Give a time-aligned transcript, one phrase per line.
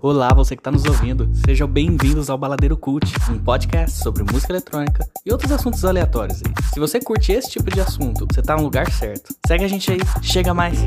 [0.00, 1.28] Olá, você que está nos ouvindo.
[1.44, 6.40] Sejam bem-vindos ao Baladeiro Cult, um podcast sobre música eletrônica e outros assuntos aleatórios.
[6.72, 9.34] Se você curte esse tipo de assunto, você está no lugar certo.
[9.44, 10.78] Segue a gente aí, chega mais.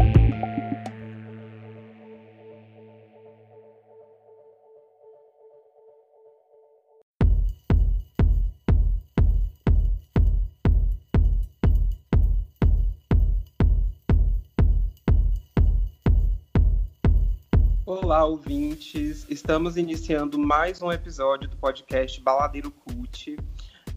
[18.31, 19.25] Ouvintes!
[19.29, 23.35] Estamos iniciando mais um episódio do podcast Baladeiro Cult.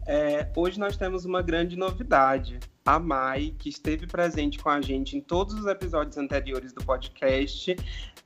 [0.05, 2.59] É, hoje nós temos uma grande novidade.
[2.85, 7.77] A Mai, que esteve presente com a gente em todos os episódios anteriores do podcast,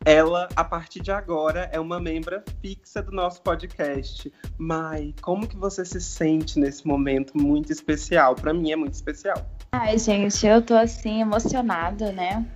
[0.03, 4.33] ela, a partir de agora, é uma membra fixa do nosso podcast.
[4.57, 8.33] Mai, como que você se sente nesse momento muito especial?
[8.33, 9.47] Para mim é muito especial.
[9.71, 12.47] Ai, gente, eu tô assim emocionada, né?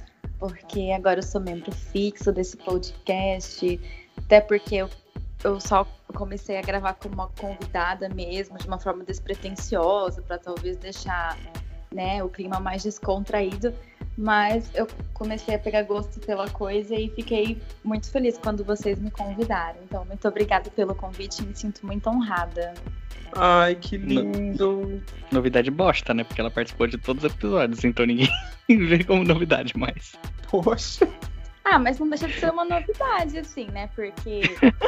[0.44, 3.80] Porque agora eu sou membro fixo desse podcast,
[4.18, 4.90] até porque eu,
[5.42, 10.76] eu só comecei a gravar como uma convidada mesmo, de uma forma despretensiosa, para talvez
[10.76, 11.38] deixar
[11.94, 13.74] né, o clima mais descontraído.
[14.18, 19.10] Mas eu comecei a pegar gosto pela coisa e fiquei muito feliz quando vocês me
[19.10, 19.80] convidaram.
[19.84, 22.74] Então, muito obrigada pelo convite, me sinto muito honrada.
[23.36, 25.02] Ai, que lindo!
[25.32, 26.24] Novidade bosta, né?
[26.24, 28.30] Porque ela participou de todos os episódios, então ninguém
[28.70, 30.14] vê como novidade mais.
[30.50, 31.08] Poxa!
[31.74, 33.90] Ah, mas não deixa de ser uma novidade, assim, né?
[33.96, 34.42] Porque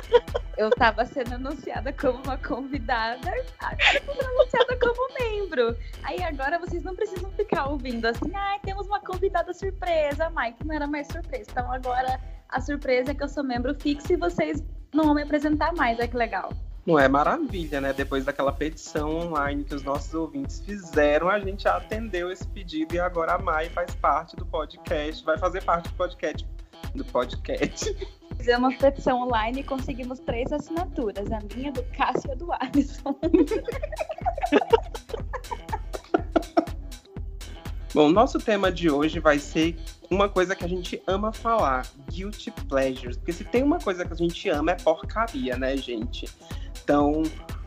[0.56, 3.28] eu tava sendo anunciada como uma convidada,
[3.60, 5.76] agora eu tô sendo anunciada como membro.
[6.04, 10.64] Aí agora vocês não precisam ficar ouvindo assim, ai, ah, temos uma convidada surpresa, Mike
[10.64, 11.50] não era mais surpresa.
[11.50, 15.24] Então agora a surpresa é que eu sou membro fixo e vocês não vão me
[15.24, 16.52] apresentar mais, olha que legal.
[16.86, 17.94] Não é maravilha, né?
[17.94, 23.00] Depois daquela petição online que os nossos ouvintes fizeram, a gente atendeu esse pedido e
[23.00, 26.48] agora a Mai faz parte do podcast, vai fazer parte do podcast.
[26.94, 27.96] Do podcast.
[28.38, 33.18] Fizemos petição online e conseguimos três assinaturas: a minha, do Cássio e do Alisson.
[37.96, 39.78] Bom, nosso tema de hoje vai ser
[40.12, 43.16] uma coisa que a gente ama falar, guilty pleasures.
[43.16, 46.30] Porque se tem uma coisa que a gente ama é porcaria, né, gente?
[46.84, 47.24] Então,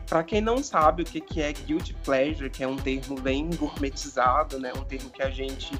[0.07, 3.49] para quem não sabe o que, que é guilty pleasure, que é um termo bem
[3.49, 5.71] gourmetizado, né, um termo que a gente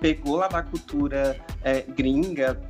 [0.00, 2.60] pegou lá da cultura é, gringa,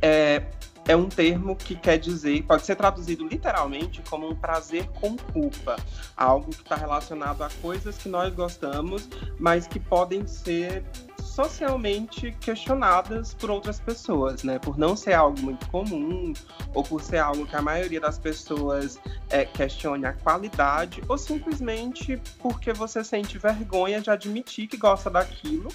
[0.00, 0.42] é,
[0.86, 5.76] é um termo que quer dizer, pode ser traduzido literalmente como um prazer com culpa,
[6.16, 9.08] algo que está relacionado a coisas que nós gostamos,
[9.38, 10.84] mas que podem ser
[11.30, 14.58] socialmente questionadas por outras pessoas, né?
[14.58, 16.32] Por não ser algo muito comum,
[16.74, 18.98] ou por ser algo que a maioria das pessoas
[19.30, 25.68] é, questione a qualidade, ou simplesmente porque você sente vergonha de admitir que gosta daquilo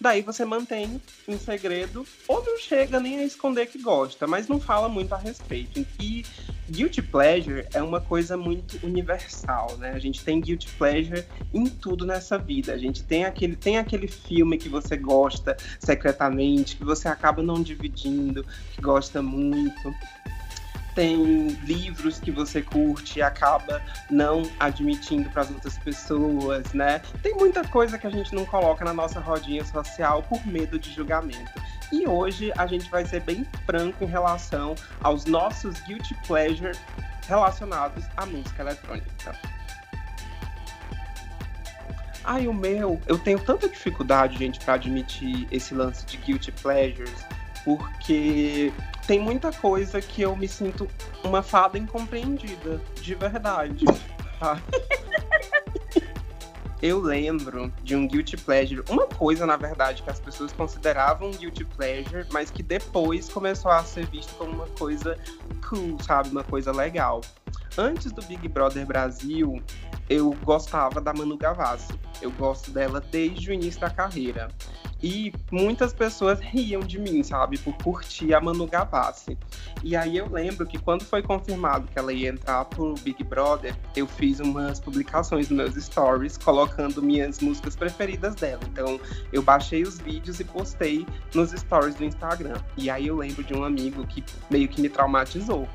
[0.00, 4.60] Daí você mantém em segredo, ou não chega nem a esconder que gosta, mas não
[4.60, 5.86] fala muito a respeito.
[5.98, 6.24] E
[6.68, 9.92] guilty pleasure é uma coisa muito universal, né?
[9.92, 12.74] A gente tem guilty pleasure em tudo nessa vida.
[12.74, 17.62] A gente tem aquele, tem aquele filme que você gosta secretamente, que você acaba não
[17.62, 19.94] dividindo, que gosta muito
[20.96, 27.02] tem livros que você curte e acaba não admitindo para as outras pessoas, né?
[27.22, 30.90] Tem muita coisa que a gente não coloca na nossa rodinha social por medo de
[30.90, 31.52] julgamento.
[31.92, 36.76] E hoje a gente vai ser bem franco em relação aos nossos guilty pleasure
[37.28, 39.38] relacionados à música eletrônica.
[42.24, 47.24] Ai, o meu, eu tenho tanta dificuldade, gente, para admitir esse lance de guilty pleasures,
[47.66, 48.72] porque
[49.08, 50.88] tem muita coisa que eu me sinto
[51.24, 53.84] uma fada incompreendida, de verdade.
[54.38, 54.62] Tá?
[56.80, 61.64] eu lembro de um guilty pleasure, uma coisa, na verdade, que as pessoas consideravam guilty
[61.64, 65.18] pleasure, mas que depois começou a ser visto como uma coisa
[65.68, 66.28] cool, sabe?
[66.28, 67.20] Uma coisa legal.
[67.78, 69.62] Antes do Big Brother Brasil,
[70.08, 71.92] eu gostava da Manu Gavassi.
[72.22, 74.48] Eu gosto dela desde o início da carreira.
[75.02, 79.36] E muitas pessoas riam de mim, sabe, por curtir a Manu Gavassi.
[79.84, 83.76] E aí eu lembro que quando foi confirmado que ela ia entrar pro Big Brother,
[83.94, 88.62] eu fiz umas publicações nos meus stories colocando minhas músicas preferidas dela.
[88.72, 88.98] Então
[89.32, 92.56] eu baixei os vídeos e postei nos stories do Instagram.
[92.76, 95.68] E aí eu lembro de um amigo que meio que me traumatizou.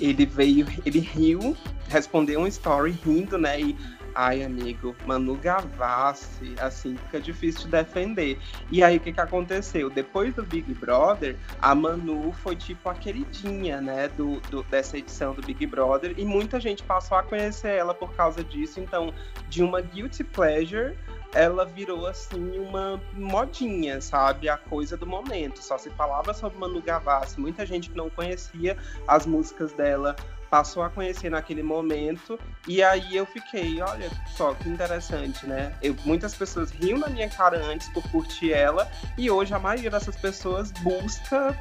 [0.00, 1.56] Ele veio, ele riu,
[1.88, 3.60] respondeu um story rindo, né?
[3.60, 3.76] E
[4.18, 8.38] Ai, amigo, Manu Gavassi, assim, fica difícil de defender.
[8.72, 9.90] E aí, o que que aconteceu?
[9.90, 15.34] Depois do Big Brother, a Manu foi tipo a queridinha, né, do, do, dessa edição
[15.34, 18.80] do Big Brother, e muita gente passou a conhecer ela por causa disso.
[18.80, 19.12] Então,
[19.50, 20.96] de uma guilty pleasure,
[21.36, 24.48] ela virou assim uma modinha, sabe?
[24.48, 25.62] A coisa do momento.
[25.62, 30.16] Só se falava sobre Manu Gavassi, muita gente que não conhecia as músicas dela
[30.50, 35.74] passou a conhecer naquele momento e aí eu fiquei, olha só que interessante, né?
[35.82, 39.90] Eu, muitas pessoas riam na minha cara antes por curtir ela e hoje a maioria
[39.90, 41.56] dessas pessoas busca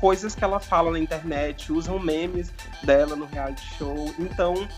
[0.00, 2.52] coisas que ela fala na internet, usam memes
[2.82, 4.14] dela no reality show.
[4.18, 4.68] Então,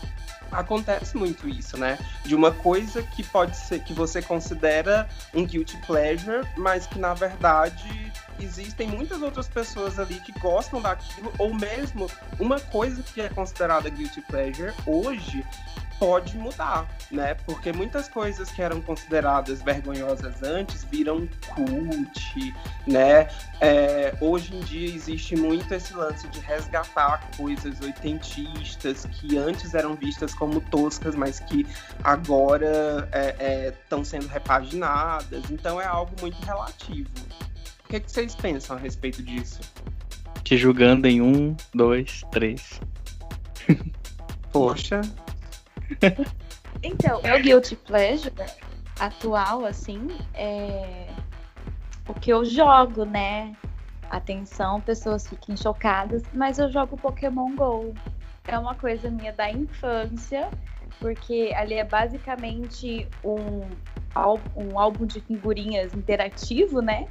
[0.51, 1.97] acontece muito isso, né?
[2.23, 7.13] De uma coisa que pode ser que você considera um guilty pleasure, mas que na
[7.13, 8.11] verdade
[8.45, 12.09] existem muitas outras pessoas ali que gostam daquilo, ou mesmo
[12.39, 15.45] uma coisa que é considerada guilty pleasure hoje
[15.99, 17.33] pode mudar, né?
[17.45, 22.55] Porque muitas coisas que eram consideradas vergonhosas antes viram cult,
[22.87, 23.27] né?
[23.59, 29.95] É, hoje em dia existe muito esse lance de resgatar coisas oitentistas que antes eram
[29.95, 31.67] vistas como toscas, mas que
[32.01, 33.09] agora
[33.67, 35.51] estão é, é, sendo repaginadas.
[35.51, 37.09] Então é algo muito relativo.
[37.89, 39.61] O que, que vocês pensam a respeito disso?
[40.43, 42.79] Te julgando em um, dois, três.
[44.53, 45.01] Poxa,
[46.83, 48.31] então, meu guilty pleasure
[48.99, 51.07] atual, assim, é
[52.07, 53.55] o que eu jogo, né?
[54.11, 57.95] Atenção, pessoas fiquem chocadas, mas eu jogo Pokémon GO.
[58.47, 60.51] É uma coisa minha da infância,
[60.99, 63.61] porque ali é basicamente um,
[64.55, 67.07] um álbum de figurinhas interativo, né?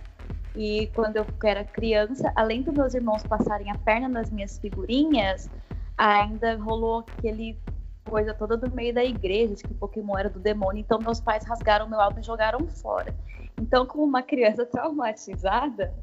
[0.59, 5.49] E quando eu era criança, além dos meus irmãos passarem a perna nas minhas figurinhas,
[5.97, 7.57] ainda rolou aquele
[8.05, 11.45] coisa toda do meio da igreja, de que Pokémon era do demônio, então meus pais
[11.45, 13.15] rasgaram meu álbum e jogaram fora.
[13.61, 15.95] Então, como uma criança traumatizada,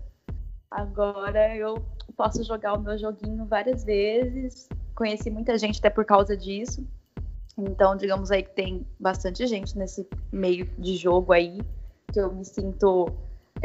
[0.72, 1.86] agora eu
[2.16, 4.70] posso jogar o meu joguinho várias vezes.
[4.96, 6.88] Conheci muita gente até por causa disso.
[7.58, 11.60] Então, digamos aí que tem bastante gente nesse meio de jogo aí,
[12.14, 13.08] que eu me sinto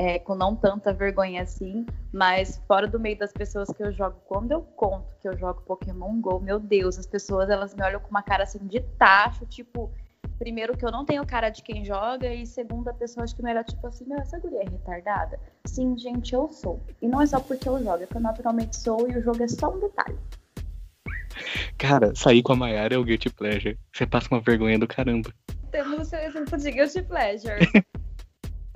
[0.00, 4.16] é, com não tanta vergonha assim, mas fora do meio das pessoas que eu jogo,
[4.24, 8.00] quando eu conto que eu jogo Pokémon GO, meu Deus, as pessoas elas me olham
[8.00, 9.92] com uma cara assim de tacho, tipo,
[10.38, 13.42] primeiro que eu não tenho cara de quem joga, e segundo a pessoa acho que
[13.42, 15.38] me olha tipo assim, meu, essa guria é retardada?
[15.66, 16.80] Sim, gente, eu sou.
[17.02, 19.42] E não é só porque eu jogo, é que eu naturalmente sou e o jogo
[19.42, 20.18] é só um detalhe.
[21.76, 23.78] Cara, sair com a Mayara é o Guilty Pleasure.
[23.92, 25.30] Você passa uma vergonha do caramba.
[25.70, 27.58] Temos o seu exemplo de Guilty Pleasure.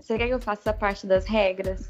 [0.04, 1.88] Você quer que eu faça a parte das regras?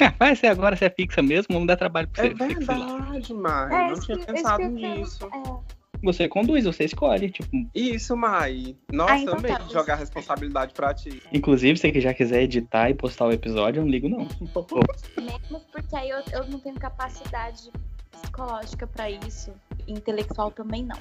[0.00, 2.30] Ah, vai ser agora, você é fixa mesmo, vamos dar trabalho pra você.
[2.30, 3.74] É verdade, Mai.
[3.74, 5.26] É, não tinha pensado nisso.
[5.26, 5.76] É.
[6.02, 7.50] Você conduz, você escolhe, tipo.
[7.74, 8.74] Isso, Mai.
[8.90, 11.22] Nossa, ah, então tá, jogar a responsabilidade pra ti.
[11.30, 14.26] Inclusive, se você já quiser editar e postar o episódio, eu não ligo, não.
[15.20, 17.70] Menos porque aí eu, eu não tenho capacidade
[18.10, 19.52] psicológica pra isso.
[19.86, 20.98] Intelectual também não.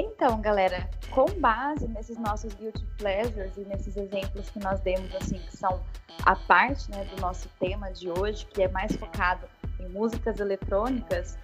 [0.00, 5.40] Então, galera, com base nesses nossos guilty pleasures e nesses exemplos que nós demos, assim,
[5.40, 5.82] que são
[6.24, 9.44] a parte né, do nosso tema de hoje, que é mais focado
[9.80, 11.36] em músicas eletrônicas,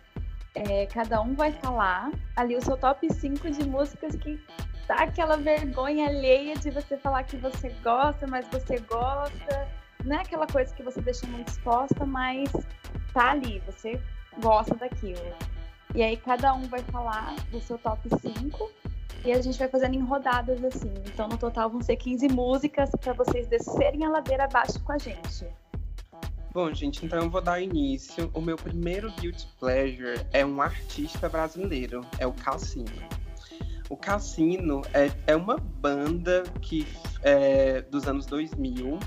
[0.55, 4.41] é, cada um vai falar ali o seu top 5 de músicas que
[4.87, 9.69] dá aquela vergonha alheia de você falar que você gosta, mas você gosta.
[10.05, 12.53] Não é aquela coisa que você deixa muito exposta, mas
[13.13, 14.01] tá ali, você
[14.41, 15.35] gosta daquilo.
[15.95, 18.71] E aí cada um vai falar do seu top 5
[19.25, 20.93] e a gente vai fazendo em rodadas assim.
[21.07, 24.99] Então no total vão ser 15 músicas para vocês descerem a ladeira abaixo com a
[24.99, 25.47] gente.
[26.53, 28.31] Bom, gente, então eu vou dar início.
[28.35, 32.91] O meu primeiro guilty pleasure é um artista brasileiro, é o Cassino.
[33.89, 36.87] O Cassino é, é uma banda que
[37.23, 38.99] é dos anos 2000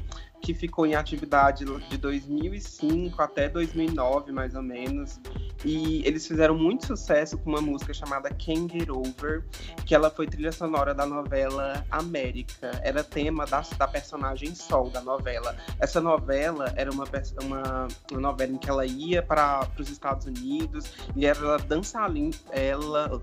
[0.42, 5.20] que ficou em atividade de 2005 até 2009, mais ou menos.
[5.66, 9.44] E eles fizeram muito sucesso com uma música chamada Can't Get Over,
[9.86, 12.72] que ela foi trilha sonora da novela América.
[12.84, 15.56] Era tema da, da personagem Sol da novela.
[15.80, 17.06] Essa novela era uma,
[17.44, 22.32] uma, uma novela em que ela ia para os Estados Unidos e era dançarina.
[22.52, 23.22] Ela,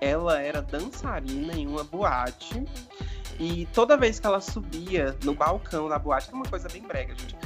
[0.00, 2.64] ela era dançarina em uma boate
[3.38, 7.14] e toda vez que ela subia no balcão da boate, era uma coisa bem brega,
[7.14, 7.36] gente,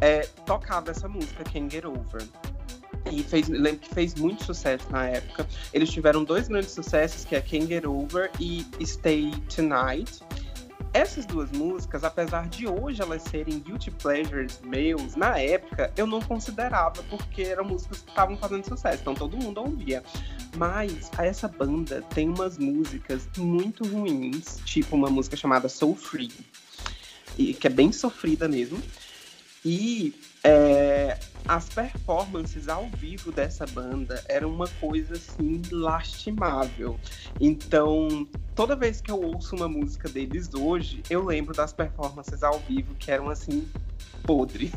[0.00, 2.26] é, tocava essa música, Can't Get Over.
[3.10, 5.46] E fez, lembro que fez muito sucesso na época.
[5.72, 10.20] Eles tiveram dois grandes sucessos, que é Can't Get Over e Stay Tonight.
[10.92, 16.20] Essas duas músicas, apesar de hoje elas serem guilty pleasures meus, na época eu não
[16.20, 20.04] considerava, porque eram músicas que estavam fazendo sucesso, então todo mundo ouvia.
[20.56, 26.30] Mas essa banda tem umas músicas muito ruins, tipo uma música chamada Soul Free,
[27.36, 28.80] que é bem sofrida mesmo.
[29.64, 37.00] E é, as performances ao vivo dessa banda eram uma coisa assim lastimável.
[37.40, 42.58] Então, toda vez que eu ouço uma música deles hoje, eu lembro das performances ao
[42.60, 43.66] vivo que eram assim
[44.22, 44.72] podres.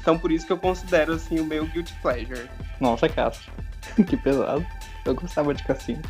[0.00, 2.48] Então por isso que eu considero assim o meu guilty pleasure.
[2.80, 3.52] Nossa, Cássio.
[4.06, 4.64] que pesado.
[5.04, 6.02] Eu gostava de Cassino.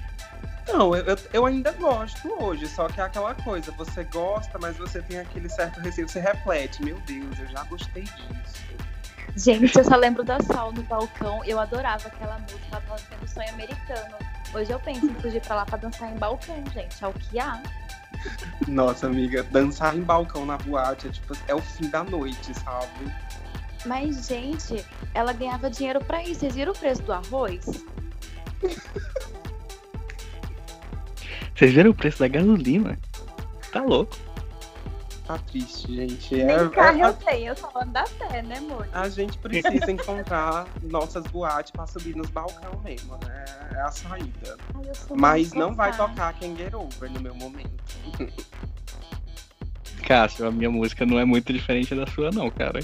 [0.66, 5.00] Não, eu, eu, ainda gosto hoje, só que é aquela coisa, você gosta, mas você
[5.00, 8.66] tem aquele certo receio, você reflete, meu Deus, eu já gostei disso.
[9.36, 13.28] Gente, eu só lembro da Sol no balcão, eu adorava aquela música, ela tava tendo
[13.28, 14.16] sonho americano.
[14.54, 17.38] Hoje eu penso em fugir pra lá pra dançar em balcão, gente, é o que
[17.38, 17.62] há.
[18.66, 23.12] Nossa, amiga, dançar em balcão na boate é tipo, é o fim da noite, sabe?
[23.84, 26.40] Mas, gente, ela ganhava dinheiro pra isso.
[26.40, 27.64] Vocês viram o preço do arroz?
[31.56, 32.98] Vocês viram o preço da gasolina?
[33.72, 34.14] Tá louco.
[35.26, 36.34] Tá triste, gente.
[36.36, 38.86] Nem é, carro é, eu tenho, eu só ando da pé, né, amor?
[38.92, 43.44] A gente precisa encontrar nossas boates pra subir nos balcão mesmo, né?
[43.72, 44.56] É a saída.
[44.74, 47.70] Ai, Mas não vai tocar quem Get Over no meu momento.
[50.06, 52.80] Cássio, a minha música não é muito diferente da sua, não, cara.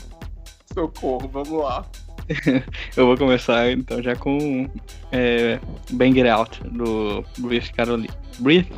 [0.73, 1.87] Socorro, vamos lá.
[2.97, 4.69] eu vou começar então já com
[5.11, 5.59] é,
[5.91, 8.14] Bang It Out do Breathe Carolina.
[8.38, 8.73] Breathe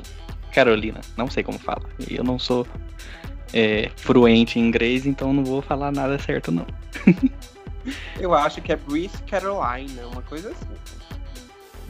[0.53, 1.83] Carolina, não sei como fala.
[2.11, 2.67] Eu não sou
[3.53, 6.67] é, fluente em inglês, então não vou falar nada certo não.
[8.19, 10.75] eu acho que é Breathe Carolina, uma coisa assim.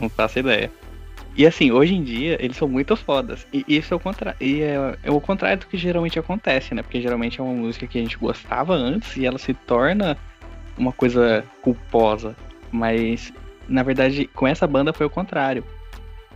[0.00, 0.70] Não faço ideia.
[1.36, 3.44] E assim, hoje em dia, eles são muito fodas.
[3.52, 4.38] E isso é o contrário.
[4.40, 6.82] E é, é, o contrário do que geralmente acontece, né?
[6.82, 10.16] Porque geralmente é uma música que a gente gostava antes e ela se torna
[10.76, 12.36] uma coisa culposa.
[12.70, 13.32] Mas,
[13.68, 15.64] na verdade, com essa banda foi o contrário.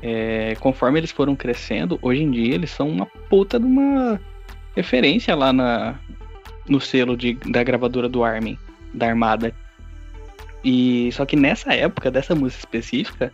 [0.00, 4.20] É, conforme eles foram crescendo, hoje em dia eles são uma puta de uma
[4.76, 5.98] referência lá na,
[6.68, 8.56] no selo de, da gravadora do Armin,
[8.94, 9.52] da Armada.
[10.64, 13.32] E só que nessa época dessa música específica,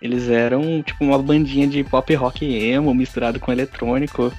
[0.00, 4.32] eles eram tipo uma bandinha de pop rock emo misturado com eletrônico.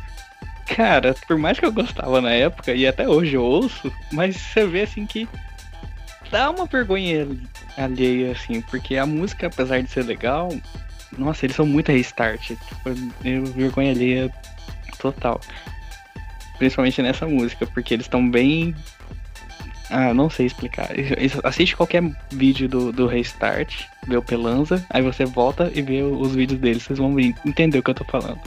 [0.67, 4.65] Cara, por mais que eu gostava na época e até hoje eu ouço, mas você
[4.65, 5.27] vê assim que
[6.35, 7.25] dá uma vergonha
[7.77, 10.49] alheia, assim, porque a música, apesar de ser legal,
[11.17, 12.41] nossa, eles são muito restart.
[12.41, 12.93] Tipo,
[13.55, 14.29] vergonha alheia
[14.99, 15.39] total.
[16.57, 18.75] Principalmente nessa música, porque eles estão bem.
[19.89, 20.89] Ah, não sei explicar.
[21.41, 26.35] Assiste qualquer vídeo do, do Restart, vê o Pelanza, aí você volta e vê os
[26.35, 28.41] vídeos deles, vocês vão entender o que eu tô falando.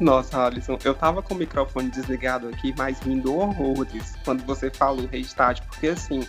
[0.00, 5.06] Nossa, Alisson, eu tava com o microfone desligado aqui, mas rindo horrores quando você falou
[5.06, 6.26] Restart, porque assim,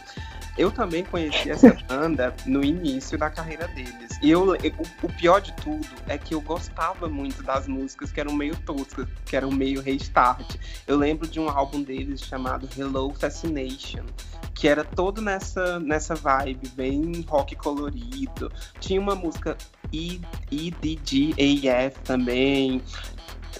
[0.59, 4.19] eu também conheci essa banda no início da carreira deles.
[4.21, 8.19] E eu, o, o, pior de tudo é que eu gostava muito das músicas que
[8.19, 10.57] eram meio toscas, que eram meio restart.
[10.85, 14.03] Eu lembro de um álbum deles chamado Hello Fascination,
[14.53, 18.51] que era todo nessa, nessa vibe, bem rock colorido.
[18.81, 19.57] Tinha uma música
[20.51, 22.81] EDGAF também.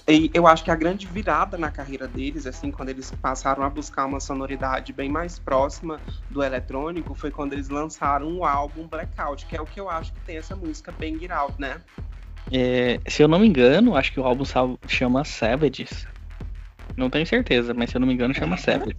[0.08, 3.70] E eu acho que a grande virada na carreira deles, assim, quando eles passaram a
[3.70, 9.46] buscar uma sonoridade bem mais próxima do eletrônico, foi quando eles lançaram o álbum Blackout,
[9.46, 11.82] que é o que eu acho que tem essa música Bang It Out, né?
[12.52, 14.44] É, se eu não me engano, acho que o álbum
[14.88, 16.08] chama Savages.
[16.98, 18.96] Não tenho certeza, mas se eu não me engano, chama Savage.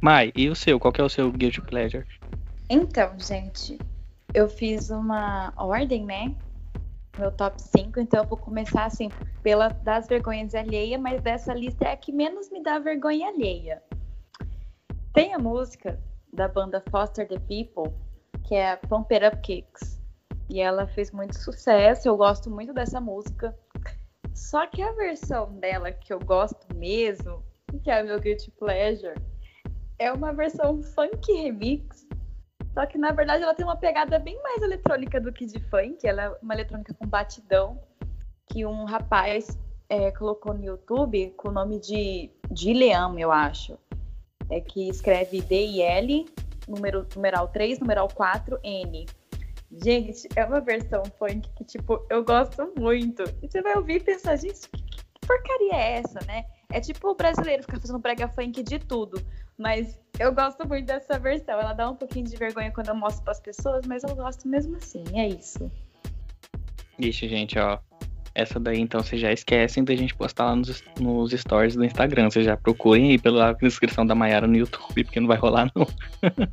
[0.00, 0.78] Mai, e o seu?
[0.78, 2.06] Qual que é o seu Guilty Pleasure?
[2.68, 3.78] Então, gente,
[4.32, 6.34] eu fiz uma ordem, né?
[7.18, 9.08] Meu top 5, então eu vou começar assim
[9.42, 13.82] pela das vergonhas alheia, mas dessa lista é a que menos me dá vergonha alheia.
[15.12, 16.00] Tem a música
[16.32, 17.92] da banda Foster the People,
[18.44, 20.00] que é Pump It Up Kicks.
[20.48, 23.56] E ela fez muito sucesso, eu gosto muito dessa música.
[24.34, 27.42] Só que a versão dela que eu gosto mesmo,
[27.82, 29.20] que é meu guilty pleasure,
[29.98, 32.08] é uma versão funk remix
[32.74, 36.06] só que na verdade ela tem uma pegada bem mais eletrônica do que de funk.
[36.06, 37.80] Ela é uma eletrônica com batidão
[38.46, 39.58] que um rapaz
[39.88, 43.78] é, colocou no YouTube com o nome de Dileam, eu acho.
[44.48, 46.26] É que escreve D-I-L,
[46.68, 49.06] número, numeral 3, numeral 4, N.
[49.72, 53.22] Gente, é uma versão funk que, tipo, eu gosto muito.
[53.42, 56.44] E você vai ouvir e pensar, gente, que porcaria é essa, né?
[56.70, 59.20] É tipo o brasileiro ficar fazendo brega funk de tudo.
[59.58, 61.60] Mas eu gosto muito dessa versão.
[61.60, 64.48] Ela dá um pouquinho de vergonha quando eu mostro para as pessoas, mas eu gosto
[64.48, 65.04] mesmo assim.
[65.12, 65.70] É isso.
[66.98, 67.78] Ixi, gente, ó.
[68.34, 72.30] Essa daí, então, vocês já esquecem da gente postar lá nos, nos stories do Instagram.
[72.30, 75.86] Vocês já procurem aí pela descrição da Mayara no YouTube, porque não vai rolar, não.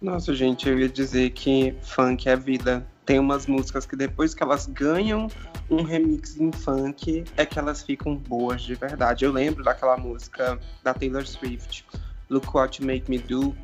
[0.00, 2.86] Nossa, gente, eu ia dizer que funk é vida.
[3.08, 5.28] Tem umas músicas que depois que elas ganham
[5.70, 9.24] um remix em funk, é que elas ficam boas de verdade.
[9.24, 11.86] Eu lembro daquela música da Taylor Swift,
[12.28, 13.56] Look What You Make Me Do.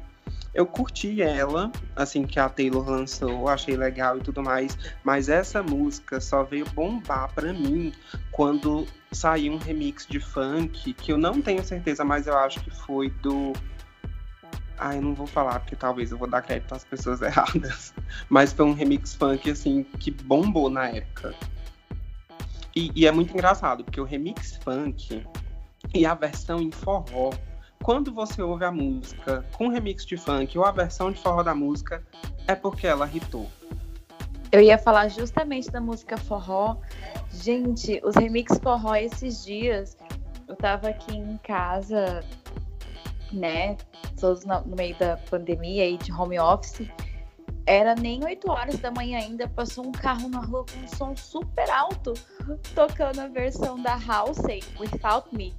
[0.54, 5.62] eu curti ela, assim que a Taylor lançou, achei legal e tudo mais, mas essa
[5.62, 7.92] música só veio bombar para mim
[8.32, 12.70] quando saiu um remix de funk, que eu não tenho certeza, mas eu acho que
[12.70, 13.52] foi do
[14.78, 17.94] ah, eu não vou falar, porque talvez eu vou dar crédito às pessoas erradas.
[18.28, 21.34] Mas foi um remix funk, assim, que bombou na época.
[22.74, 25.24] E, e, é muito engraçado, porque o remix funk
[25.94, 27.30] e a versão em forró,
[27.82, 31.54] quando você ouve a música com remix de funk ou a versão de forró da
[31.54, 32.02] música,
[32.48, 33.48] é porque ela hitou.
[34.50, 36.76] Eu ia falar justamente da música forró.
[37.30, 39.96] Gente, os remix forró esses dias,
[40.48, 42.24] eu tava aqui em casa,
[43.32, 43.76] né?
[44.20, 46.88] Todos no meio da pandemia e de home office.
[47.66, 51.16] Era nem 8 horas da manhã ainda, passou um carro na rua com um som
[51.16, 52.12] super alto,
[52.74, 55.54] tocando a versão da Halsey, Without Me.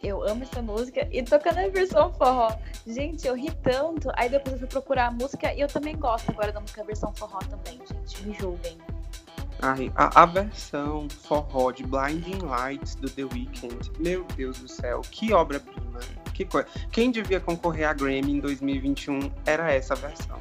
[0.00, 2.54] Eu amo essa música e tocando a versão forró.
[2.86, 4.10] Gente, eu ri tanto.
[4.14, 7.12] Aí depois eu fui procurar a música e eu também gosto agora da música versão
[7.14, 8.26] forró também, gente.
[8.26, 8.76] Me julguem.
[9.62, 15.00] Ai, a, a, versão forró de Blinding Lights do The Weeknd, meu Deus do céu,
[15.10, 15.73] que obra-prima.
[16.34, 16.68] Que coisa.
[16.90, 20.38] Quem devia concorrer a Grammy em 2021 era essa versão.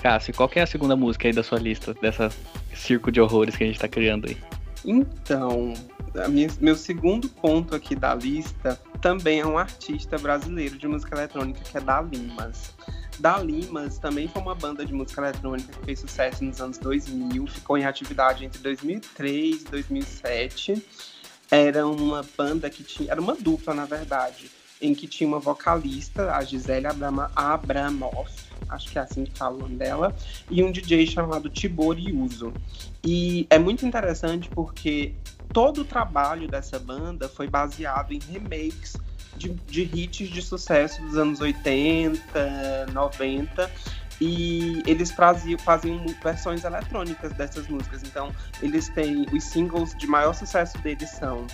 [0.00, 2.30] Cássio, qual é a segunda música aí da sua lista, dessa
[2.74, 4.36] circo de horrores que a gente tá criando aí?
[4.84, 5.72] Então,
[6.28, 11.60] minha, meu segundo ponto aqui da lista também é um artista brasileiro de música eletrônica,
[11.60, 12.74] que é Da Limas.
[13.18, 17.46] Da Limas também foi uma banda de música eletrônica que fez sucesso nos anos 2000,
[17.46, 20.86] ficou em atividade entre 2003 e 2007.
[21.50, 23.10] Era uma banda que tinha.
[23.10, 28.32] Era uma dupla, na verdade, em que tinha uma vocalista, a Gisele Abrama, Abramoff,
[28.68, 30.14] acho que é assim que fala o nome dela,
[30.50, 32.52] e um DJ chamado Tibor Yuso.
[33.04, 35.14] E é muito interessante porque
[35.52, 38.96] todo o trabalho dessa banda foi baseado em remakes
[39.36, 43.70] de, de hits de sucesso dos anos 80, 90
[44.20, 48.02] e eles faziam, faziam versões eletrônicas dessas músicas.
[48.02, 51.46] Então, eles têm os singles de maior sucesso deles são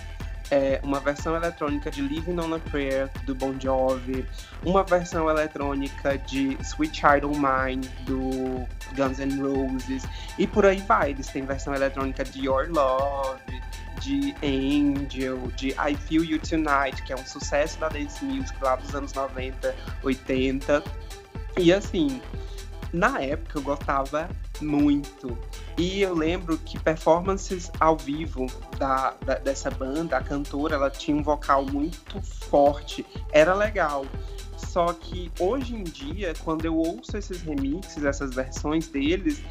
[0.51, 4.25] é, uma versão eletrônica de Living on a Prayer do Bon Jovi,
[4.63, 10.03] uma versão eletrônica de Sweet Child of Mine do Guns N' Roses
[10.37, 11.11] e por aí vai.
[11.11, 13.61] Eles têm versão eletrônica de Your Love,
[13.99, 18.75] de Angel, de I Feel You Tonight, que é um sucesso da dance music lá
[18.75, 20.83] dos anos 90, 80.
[21.57, 22.21] E assim,
[22.91, 24.29] na época eu gostava
[24.61, 25.37] muito.
[25.77, 31.17] E eu lembro que performances ao vivo da, da, dessa banda, a cantora, ela tinha
[31.17, 34.05] um vocal muito forte, era legal.
[34.55, 39.41] Só que hoje em dia, quando eu ouço esses remixes, essas versões deles,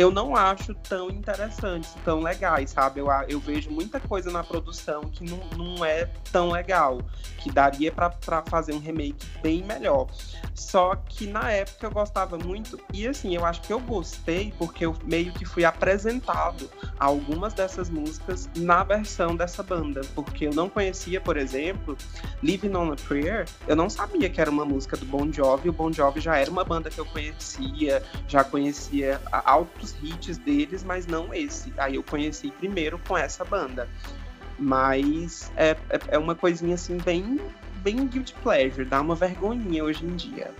[0.00, 3.00] eu não acho tão interessantes, tão legais, sabe?
[3.00, 7.02] Eu, eu vejo muita coisa na produção que não, não é tão legal,
[7.36, 10.06] que daria para fazer um remake bem melhor.
[10.54, 14.86] Só que na época eu gostava muito, e assim, eu acho que eu gostei porque
[14.86, 20.54] eu meio que fui apresentado a algumas dessas músicas na versão dessa banda, porque eu
[20.54, 21.94] não conhecia, por exemplo,
[22.42, 25.72] Living on a Prayer, eu não sabia que era uma música do Bon Jovi, o
[25.72, 31.06] Bon Jovi já era uma banda que eu conhecia, já conhecia altos hits deles, mas
[31.06, 31.72] não esse.
[31.76, 33.88] Aí eu conheci primeiro com essa banda.
[34.58, 37.40] Mas é, é, é uma coisinha assim bem,
[37.82, 40.50] bem guilty pleasure, dá uma vergonhinha hoje em dia.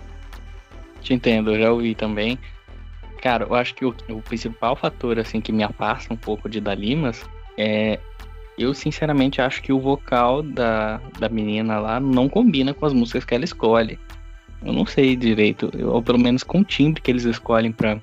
[1.03, 2.39] Te entendo, eu já ouvi também.
[3.21, 6.61] Cara, eu acho que o, o principal fator assim que me afasta um pouco de
[6.61, 7.23] Dalimas
[7.59, 7.99] é
[8.61, 13.25] eu sinceramente acho que o vocal da, da menina lá não combina com as músicas
[13.25, 13.99] que ela escolhe.
[14.63, 17.99] Eu não sei direito, ou pelo menos com o timbre que eles escolhem para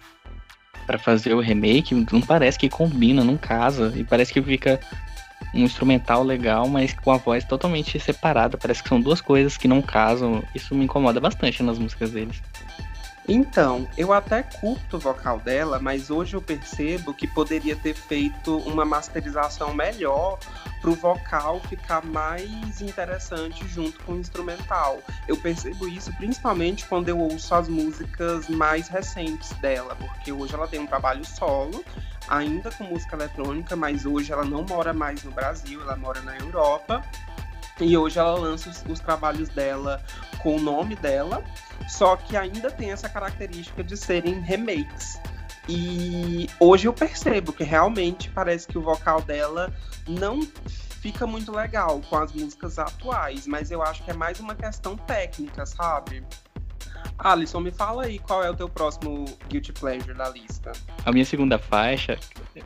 [0.87, 3.91] para fazer o remake, não parece que combina, não casa.
[3.95, 4.79] E parece que fica
[5.53, 8.57] um instrumental legal, mas com a voz totalmente separada.
[8.57, 10.41] Parece que são duas coisas que não casam.
[10.55, 12.41] Isso me incomoda bastante nas músicas deles.
[13.27, 18.57] Então, eu até curto o vocal dela, mas hoje eu percebo que poderia ter feito
[18.59, 20.39] uma masterização melhor
[20.87, 24.99] para o vocal ficar mais interessante junto com o instrumental.
[25.27, 30.67] Eu percebo isso principalmente quando eu ouço as músicas mais recentes dela, porque hoje ela
[30.67, 31.83] tem um trabalho solo,
[32.29, 36.37] ainda com música eletrônica, mas hoje ela não mora mais no Brasil, ela mora na
[36.37, 37.03] Europa.
[37.79, 40.01] E hoje ela lança os, os trabalhos dela
[40.39, 41.43] com o nome dela,
[41.89, 45.19] só que ainda tem essa característica de serem remakes.
[45.69, 49.73] E hoje eu percebo que realmente parece que o vocal dela
[50.07, 50.41] não
[51.01, 54.95] fica muito legal com as músicas atuais, mas eu acho que é mais uma questão
[54.95, 56.23] técnica, sabe?
[57.19, 60.71] Alisson, me fala aí qual é o teu próximo Guilty Pleasure da lista.
[61.03, 62.17] A minha segunda faixa,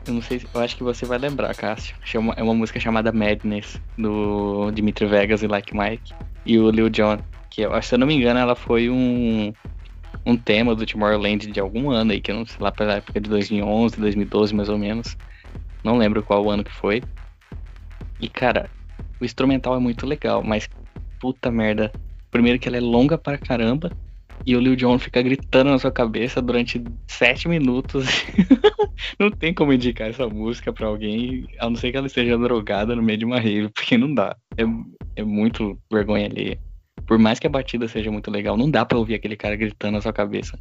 [0.06, 1.96] eu não sei, eu acho que você vai lembrar, Cássio.
[2.04, 6.90] Chama, é uma música chamada Madness, do Dimitri Vegas e Like Mike, e o Lil
[6.90, 9.52] Jon, que eu, se eu não me engano, ela foi um,
[10.24, 13.20] um tema do Tomorrowland de algum ano aí, que eu não sei lá, pra época
[13.20, 15.16] de 2011, 2012 mais ou menos.
[15.84, 17.02] Não lembro qual ano que foi.
[18.20, 18.70] E cara,
[19.20, 20.68] o instrumental é muito legal, mas
[21.20, 21.92] puta merda.
[22.30, 23.90] Primeiro que ela é longa pra caramba.
[24.44, 28.06] E o Lil Jon fica gritando na sua cabeça durante sete minutos.
[29.18, 32.96] não tem como indicar essa música pra alguém, a não ser que ela esteja drogada
[32.96, 34.36] no meio de uma rave, porque não dá.
[34.56, 34.62] É,
[35.16, 36.58] é muito vergonha ali.
[37.12, 39.92] Por mais que a batida seja muito legal, não dá pra ouvir aquele cara gritando
[39.92, 40.58] na sua cabeça.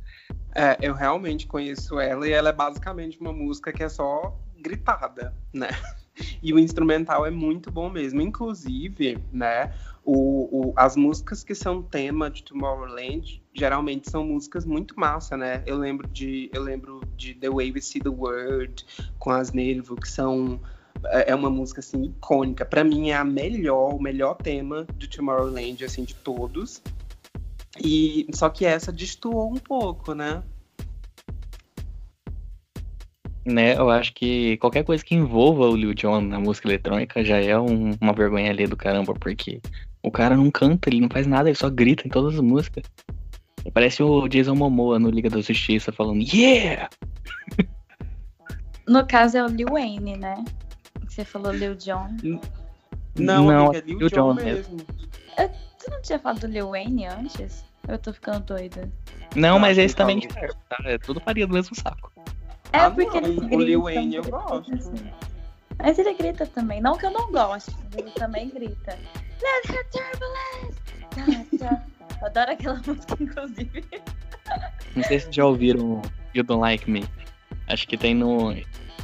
[0.54, 5.34] É, eu realmente conheço ela e ela é basicamente uma música que é só gritada,
[5.54, 5.70] né?
[6.44, 8.22] E o instrumental é muito bom mesmo.
[8.22, 15.00] Inclusive, né, o, o, as músicas que são tema de Tomorrowland geralmente são músicas muito
[15.00, 15.64] massa, né?
[15.66, 18.86] Eu lembro de, eu lembro de The Way We See the World
[19.18, 20.60] com as Nervo, que são
[21.06, 22.66] é, é uma música assim icônica.
[22.66, 26.82] Para mim é a melhor, o melhor tema de Tomorrowland assim de todos.
[27.84, 30.44] E só que essa destoou um pouco, né?
[33.46, 37.38] né, eu acho que qualquer coisa que envolva o Lil Jon na música eletrônica já
[37.38, 39.60] é um, uma vergonha ali do caramba, porque
[40.04, 42.84] o cara não canta, ele não faz nada, ele só grita em todas as músicas.
[43.74, 46.90] Parece o Jason Momoa no Liga da Justiça falando Yeah!
[48.88, 50.44] No caso é o Lil Wayne, né?
[51.12, 52.08] Você falou Lil Jon.
[53.18, 54.78] Não, não é Lil, Lil Jon mesmo.
[54.78, 54.88] mesmo.
[55.38, 57.66] Eu, tu não tinha falado do Lil Wayne antes?
[57.86, 58.90] Eu tô ficando doida.
[59.36, 60.78] Não, mas esse também serve, tá?
[60.86, 62.14] É tudo faria do mesmo saco.
[62.72, 63.56] É ah, porque não, ele grita.
[63.58, 64.74] O Lil Wayne eu gosto.
[64.74, 65.12] Assim.
[65.80, 66.80] Mas ele grita também.
[66.80, 68.98] Não que eu não goste, ele também grita.
[69.42, 70.80] Let's have turbulence!
[71.60, 71.86] Tá, tá.
[72.22, 73.84] Eu adoro aquela música, inclusive.
[74.96, 76.02] Não sei se já ouviram
[76.34, 77.04] You Don't Like Me.
[77.68, 78.56] Acho que tem no.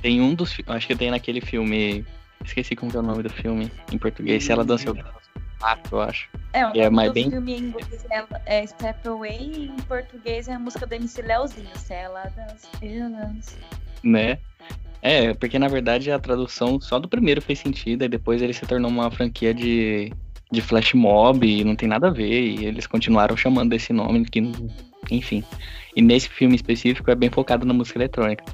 [0.08, 0.56] Tem um dos.
[0.68, 2.06] Acho que tem naquele filme.
[2.42, 4.42] Esqueci como é o nome do filme em português.
[4.42, 4.96] Se ela dança eu
[5.92, 6.30] eu acho.
[6.54, 7.30] É, o é, mas bem...
[7.30, 11.22] filme em inglês é, é Step Away e em português é a música do MC
[11.24, 11.68] Leozinho.
[11.76, 13.58] Se ela dança, eu danço.
[14.02, 14.40] Né?
[15.02, 18.66] É, porque na verdade a tradução só do primeiro fez sentido e depois ele se
[18.66, 20.14] tornou uma franquia de,
[20.50, 22.44] de flash mob e não tem nada a ver.
[22.44, 24.40] E eles continuaram chamando desse nome, que,
[25.12, 25.44] enfim.
[25.94, 28.46] E nesse filme específico é bem focado na música eletrônica.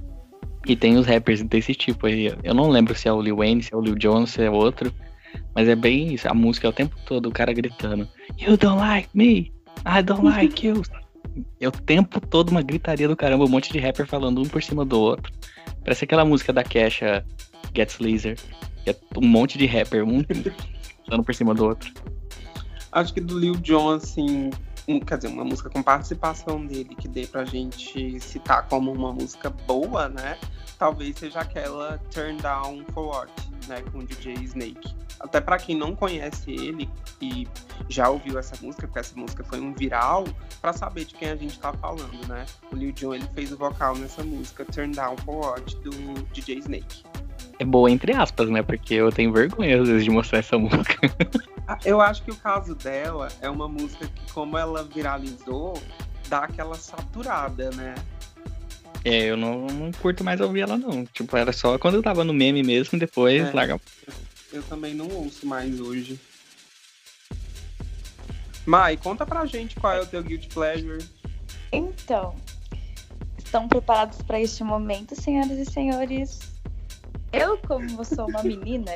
[0.66, 2.34] E tem os rappers desse tipo aí.
[2.44, 4.50] Eu não lembro se é o Lil Wayne, se é o Lil Jon, se é
[4.50, 4.94] outro.
[5.56, 8.08] Mas é bem isso, a música é o tempo todo, o cara gritando:
[8.40, 9.52] You don't like me,
[9.86, 10.82] I don't like you.
[11.60, 14.62] É o tempo todo uma gritaria do caramba, um monte de rapper falando um por
[14.62, 15.32] cima do outro.
[15.84, 17.26] Parece aquela música da Kesha,
[17.76, 18.38] Gets Laser.
[18.84, 20.24] Que é um monte de rapper, um
[21.08, 21.92] falando por cima do outro.
[22.92, 24.52] Acho que do Lil Jon, assim,
[24.88, 29.14] um, quer dizer, uma música com participação dele que dê pra gente citar como uma
[29.14, 30.38] música boa, né?
[30.78, 33.32] Talvez seja aquela Turn Down For What,
[33.68, 33.82] né?
[33.92, 34.96] Com o DJ Snake.
[35.20, 36.90] Até para quem não conhece ele
[37.22, 37.48] e
[37.88, 40.26] já ouviu essa música, porque essa música foi um viral,
[40.60, 42.46] para saber de quem a gente tá falando, né?
[42.72, 45.92] O Lil Jon, ele fez o vocal nessa música Turn Down For What, do
[46.34, 47.04] DJ Snake.
[47.60, 48.62] É boa entre aspas, né?
[48.62, 51.00] Porque eu tenho vergonha às vezes de mostrar essa música.
[51.66, 55.82] Ah, eu acho que o caso dela é uma música que, como ela viralizou,
[56.28, 57.96] dá aquela saturada, né?
[59.06, 61.06] É, eu não, não curto mais ouvir ela, não.
[61.06, 63.80] Tipo, era só quando eu tava no meme mesmo, depois é, larga.
[64.52, 66.20] Eu também não ouço mais hoje.
[68.66, 71.04] Mai, conta pra gente qual é o teu Guilty Pleasure.
[71.72, 72.36] Então,
[73.38, 76.53] estão preparados para este momento, senhoras e senhores?
[77.34, 78.92] Eu, como sou uma menina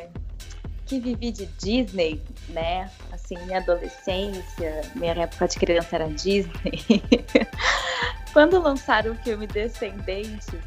[0.86, 2.90] que vivi de Disney, né?
[3.12, 6.84] Assim, minha adolescência, minha época de criança era Disney.
[8.32, 10.62] Quando lançaram o filme Descendentes,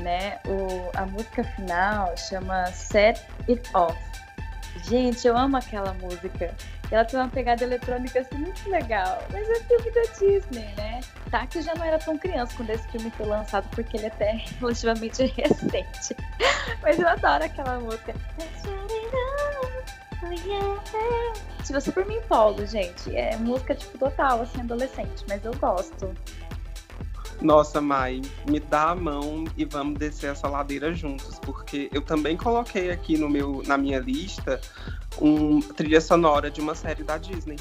[0.00, 0.38] né?
[0.46, 3.98] O, a música final chama Set It Off.
[4.88, 6.54] Gente, eu amo aquela música.
[6.90, 9.22] Ela tem uma pegada eletrônica assim muito legal.
[9.32, 11.00] Mas é filme da Disney, né?
[11.30, 14.08] Tá que já não era tão criança quando esse filme foi lançado, porque ele é
[14.08, 16.16] até relativamente recente.
[16.82, 18.14] Mas eu adoro aquela música.
[21.64, 23.14] Se você por mim empolgo, gente.
[23.14, 26.14] É música tipo total, assim, adolescente, mas eu gosto.
[27.40, 32.36] Nossa, Mai, me dá a mão e vamos descer essa ladeira juntos, porque eu também
[32.36, 34.60] coloquei aqui no meu, na minha lista
[35.20, 37.56] um trilha sonora de uma série da Disney.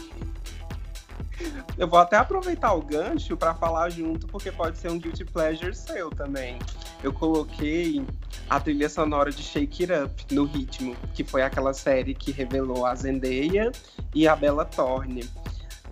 [1.78, 5.76] Eu vou até aproveitar o gancho para falar junto, porque pode ser um guilty pleasure
[5.76, 6.58] seu também.
[7.04, 8.06] Eu coloquei
[8.50, 12.86] a trilha sonora de Shake It Up no ritmo, que foi aquela série que revelou
[12.86, 13.72] a Zendaya
[14.14, 15.30] e a Bella Thorne.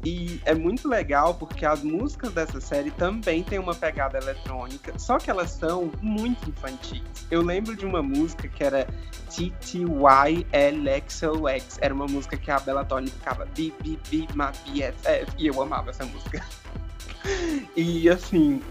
[0.03, 5.17] E é muito legal porque as músicas dessa série também têm uma pegada eletrônica, só
[5.17, 7.01] que elas são muito infantis.
[7.31, 8.85] Eu lembro de uma música que era
[9.29, 10.43] TTYLXOX,
[11.79, 13.73] era uma música que a Bella Thorne ficava bi,
[15.37, 16.45] e eu amava essa música.
[17.73, 18.61] E assim,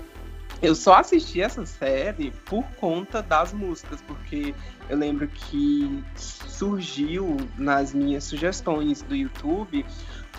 [0.61, 4.55] eu só assisti essa série por conta das músicas, porque
[4.89, 9.85] eu lembro que surgiu nas minhas sugestões do YouTube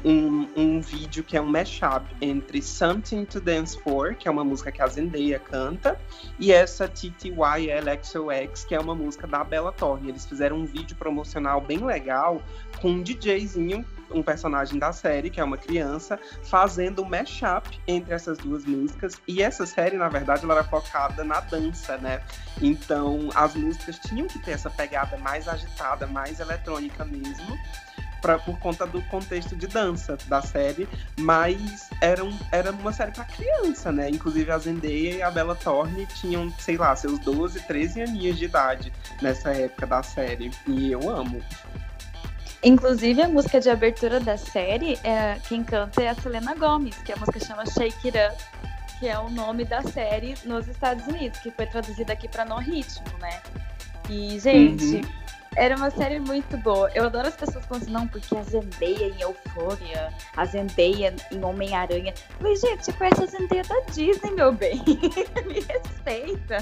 [0.04, 4.44] um, um vídeo que é um mashup entre Something to Dance For, que é uma
[4.44, 6.00] música que a Zendaya canta,
[6.38, 10.10] e essa TTYLXOX, que é uma música da Bella Thorne.
[10.10, 12.42] Eles fizeram um vídeo promocional bem legal
[12.82, 18.14] com um DJzinho um personagem da série, que é uma criança, fazendo um mashup entre
[18.14, 19.14] essas duas músicas.
[19.28, 22.22] E essa série, na verdade, ela era focada na dança, né?
[22.62, 27.58] Então, as músicas tinham que ter essa pegada mais agitada, mais eletrônica mesmo
[28.24, 30.88] pra, por conta do contexto de dança da série,
[31.20, 34.10] mas era, um, era uma série para criança, né?
[34.10, 38.46] Inclusive a Zendaya e a Bella Thorne tinham, sei lá, seus 12, 13 aninhos de
[38.46, 40.50] idade nessa época da série.
[40.66, 41.44] E eu amo.
[42.64, 47.12] Inclusive, a música de abertura da série, é, quem canta é a Selena Gomez, que
[47.12, 48.44] a música chama Shake It Up,
[49.00, 52.58] que é o nome da série nos Estados Unidos, que foi traduzida aqui para No
[52.58, 53.42] Ritmo, né?
[54.10, 55.24] E, gente, uhum.
[55.56, 56.90] Era uma série muito boa.
[56.96, 61.44] Eu adoro as pessoas falando assim, não, porque a Zendaya em Eufória, a Zendaya em
[61.44, 62.14] Homem-Aranha.
[62.40, 64.84] Mas, gente, conhece a Zendaya da Disney, meu bem.
[65.46, 66.58] Me respeita.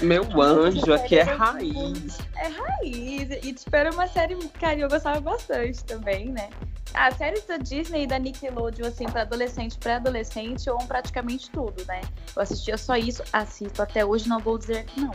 [0.00, 2.18] Meu anjo, aqui é raiz.
[2.36, 3.44] É raiz.
[3.44, 6.50] E, tipo, era uma série, cara, eu gostava bastante também, né?
[6.92, 12.00] As séries da Disney e da Nickelodeon, assim, pra adolescente, pré-adolescente, ou praticamente tudo, né?
[12.34, 15.14] Eu assistia só isso, assisto até hoje, não vou dizer que não.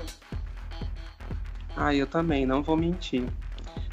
[1.76, 3.26] Ah, eu também, não vou mentir.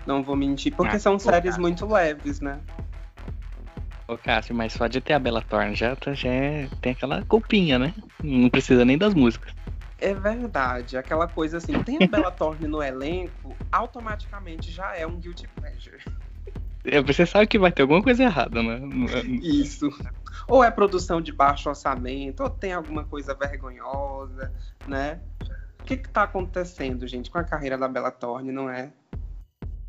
[0.07, 1.63] Não vou mentir, porque ah, são séries Cássio.
[1.63, 2.59] muito leves, né?
[4.09, 7.25] Ô, Cássio, mas só de ter a Bela Thorne já, tá, já é, tem aquela
[7.25, 7.93] culpinha, né?
[8.23, 9.56] Não precisa nem das músicas.
[9.99, 15.17] É verdade, aquela coisa assim, tem a Bela Thorne no elenco, automaticamente já é um
[15.17, 16.03] guilty pleasure.
[16.85, 18.81] É, você sabe que vai ter alguma coisa errada, né?
[19.43, 19.89] Isso.
[20.47, 24.53] Ou é produção de baixo orçamento, ou tem alguma coisa vergonhosa,
[24.87, 25.21] né?
[25.87, 28.91] que está acontecendo, gente, com a carreira da Bella Thorne, não é?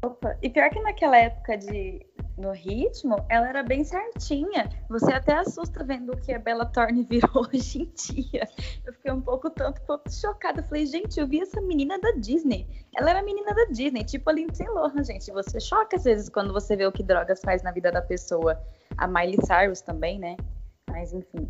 [0.03, 2.05] Opa, e pior que naquela época de
[2.37, 4.69] no ritmo, ela era bem certinha.
[4.89, 8.47] Você até assusta vendo o que a Bella Thorne virou hoje em dia.
[8.85, 10.61] Eu fiquei um pouco tanto pouco chocada.
[10.61, 12.67] falei, gente, eu vi essa menina da Disney.
[12.95, 15.31] Ela era menina da Disney, tipo a Lindsay Lohan, gente.
[15.31, 18.61] Você choca às vezes quando você vê o que drogas faz na vida da pessoa.
[18.97, 20.37] A Miley Cyrus também, né?
[20.89, 21.49] Mas enfim.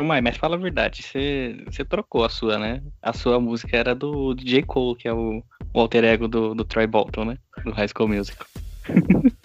[0.00, 2.82] Mas, fala a verdade, você, trocou a sua, né?
[3.02, 5.42] A sua música era do DJ Cole, que é o,
[5.74, 7.38] o alter ego do, do Troy Bolton, né?
[7.64, 8.46] Do High School Musical.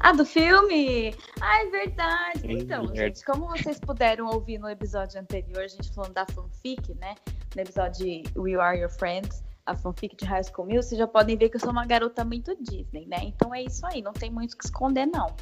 [0.00, 1.14] Ah, do filme?
[1.40, 2.42] Ah, é verdade.
[2.44, 7.14] Então, gente, como vocês puderam ouvir no episódio anterior, a gente falando da fanfic, né?
[7.56, 11.06] No episódio de We Are Your Friends, a fanfic de High School Musical, vocês já
[11.06, 13.18] podem ver que eu sou uma garota muito Disney, né?
[13.22, 15.34] Então é isso aí, não tem muito o que esconder, não.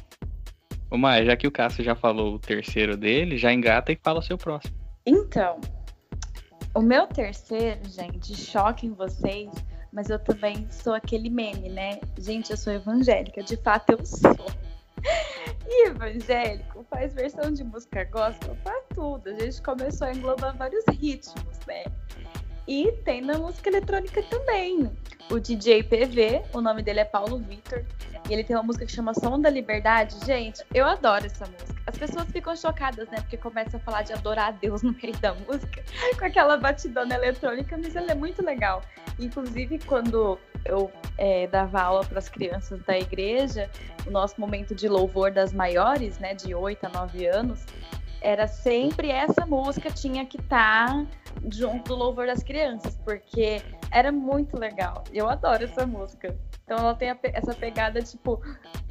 [0.89, 4.19] Ô Maia, já que o Cássio já falou o terceiro dele, já engata e fala
[4.19, 4.75] o seu próximo.
[5.05, 5.59] Então,
[6.73, 9.49] o meu terceiro, gente, choque em vocês,
[9.97, 11.99] mas eu também sou aquele meme, né?
[12.19, 14.45] Gente, eu sou evangélica, de fato eu sou.
[15.67, 19.27] E evangélico faz versão de música gospel pra tudo.
[19.27, 21.85] A gente começou a englobar vários ritmos, né?
[22.67, 24.91] E tem na música eletrônica também.
[25.31, 27.83] O DJ PV, o nome dele é Paulo Vitor,
[28.29, 30.15] e ele tem uma música que chama Som da Liberdade.
[30.27, 31.76] Gente, eu adoro essa música.
[31.97, 33.17] As pessoas ficam chocadas, né?
[33.21, 35.83] Porque começa a falar de adorar a Deus no meio da música,
[36.17, 38.83] com aquela batidona eletrônica, mas ela é muito legal.
[39.17, 43.67] Inclusive, quando eu é, dava aula para as crianças da igreja,
[44.05, 47.65] o nosso momento de louvor das maiores, né, de 8 a 9 anos,
[48.21, 51.05] era sempre essa música tinha que estar tá
[51.51, 55.03] junto do louvor das crianças, porque era muito legal.
[55.11, 56.37] Eu adoro essa música.
[56.63, 58.39] Então ela tem essa pegada, tipo,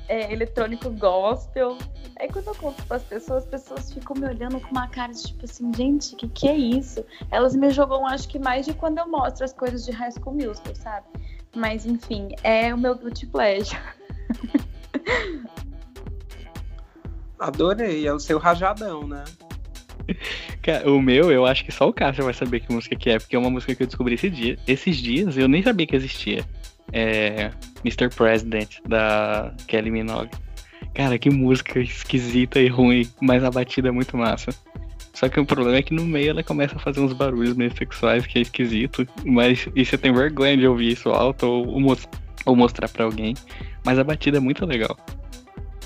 [0.09, 1.77] é, eletrônico gospel.
[2.19, 5.13] Aí quando eu conto para as pessoas, as pessoas ficam me olhando com uma cara
[5.13, 7.05] de tipo assim, gente, o que, que é isso?
[7.31, 10.35] Elas me jogam, acho que mais de quando eu mostro as coisas de High School
[10.35, 11.07] Musical, sabe?
[11.55, 13.79] Mas enfim, é o meu guilty pleasure.
[17.39, 19.25] Adorei, é o seu rajadão, né?
[20.85, 23.37] O meu, eu acho que só o Cássio vai saber que música que é, porque
[23.37, 26.45] é uma música que eu descobri esse dia, esses dias, eu nem sabia que existia.
[26.93, 27.51] É
[27.85, 28.09] Mr.
[28.15, 30.31] President, da Kelly Minogue.
[30.95, 34.51] Cara, que música esquisita e ruim, mas a batida é muito massa.
[35.13, 37.75] Só que o problema é que no meio ela começa a fazer uns barulhos meio
[37.75, 39.07] sexuais, que é esquisito.
[39.25, 41.97] Mas e você tem vergonha de ouvir isso alto ou,
[42.45, 43.35] ou mostrar para alguém.
[43.85, 44.97] Mas a batida é muito legal.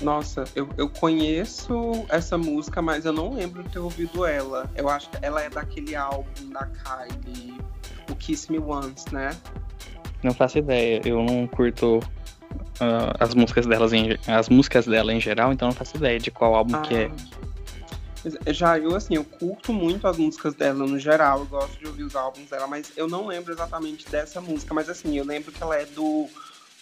[0.01, 4.69] Nossa, eu, eu conheço essa música, mas eu não lembro de ter ouvido ela.
[4.75, 7.57] Eu acho que ela é daquele álbum da Kylie,
[8.09, 9.29] o Kiss Me Once, né?
[10.23, 11.01] Não faço ideia.
[11.03, 15.75] Eu não curto uh, as músicas delas em, as músicas dela em geral, então não
[15.75, 17.11] faço ideia de qual álbum ah, que é.
[18.47, 22.03] Já eu, assim, eu curto muito as músicas dela no geral, eu gosto de ouvir
[22.03, 25.61] os álbuns dela, mas eu não lembro exatamente dessa música, mas assim, eu lembro que
[25.61, 26.29] ela é do,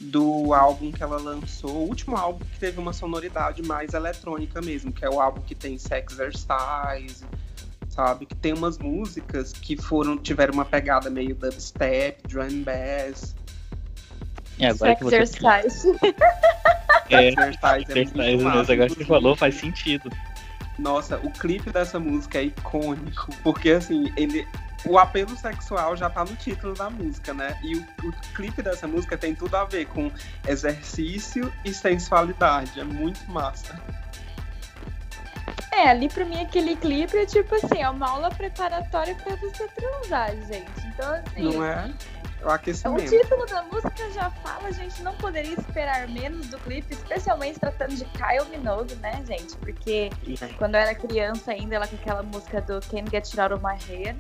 [0.01, 4.91] do álbum que ela lançou, o último álbum que teve uma sonoridade mais eletrônica mesmo,
[4.91, 6.19] que é o álbum que tem Sex
[7.99, 8.25] sabe?
[8.25, 13.35] Que tem umas músicas que foram tiveram uma pegada meio dubstep, drum bass.
[14.57, 15.17] É, agora que você...
[15.17, 15.89] Exercise.
[17.09, 20.11] É, exercise, é exercise, agora que você falou faz sentido.
[20.77, 24.47] Nossa, o clipe dessa música é icônico, porque assim, ele,
[24.85, 27.59] o apelo sexual já tá no título da música, né?
[27.63, 30.11] E o, o, clipe dessa música tem tudo a ver com
[30.47, 32.79] exercício e sensualidade.
[32.79, 33.81] É muito massa.
[35.71, 39.67] É, ali pra mim aquele clipe é tipo assim, é uma aula preparatória pra você
[39.67, 40.87] transar, gente.
[40.87, 41.41] Então, assim.
[41.41, 41.93] Não é?
[42.43, 43.03] O aquecimento.
[43.03, 47.59] O título da música já fala, a gente não poderia esperar menos do clipe, especialmente
[47.59, 49.57] tratando de Kyle Minogue, né, gente?
[49.57, 50.09] Porque
[50.41, 50.47] é.
[50.57, 53.63] quando eu era criança ainda, ela com aquela música do Can't Get It Out of
[53.63, 54.15] My Hair.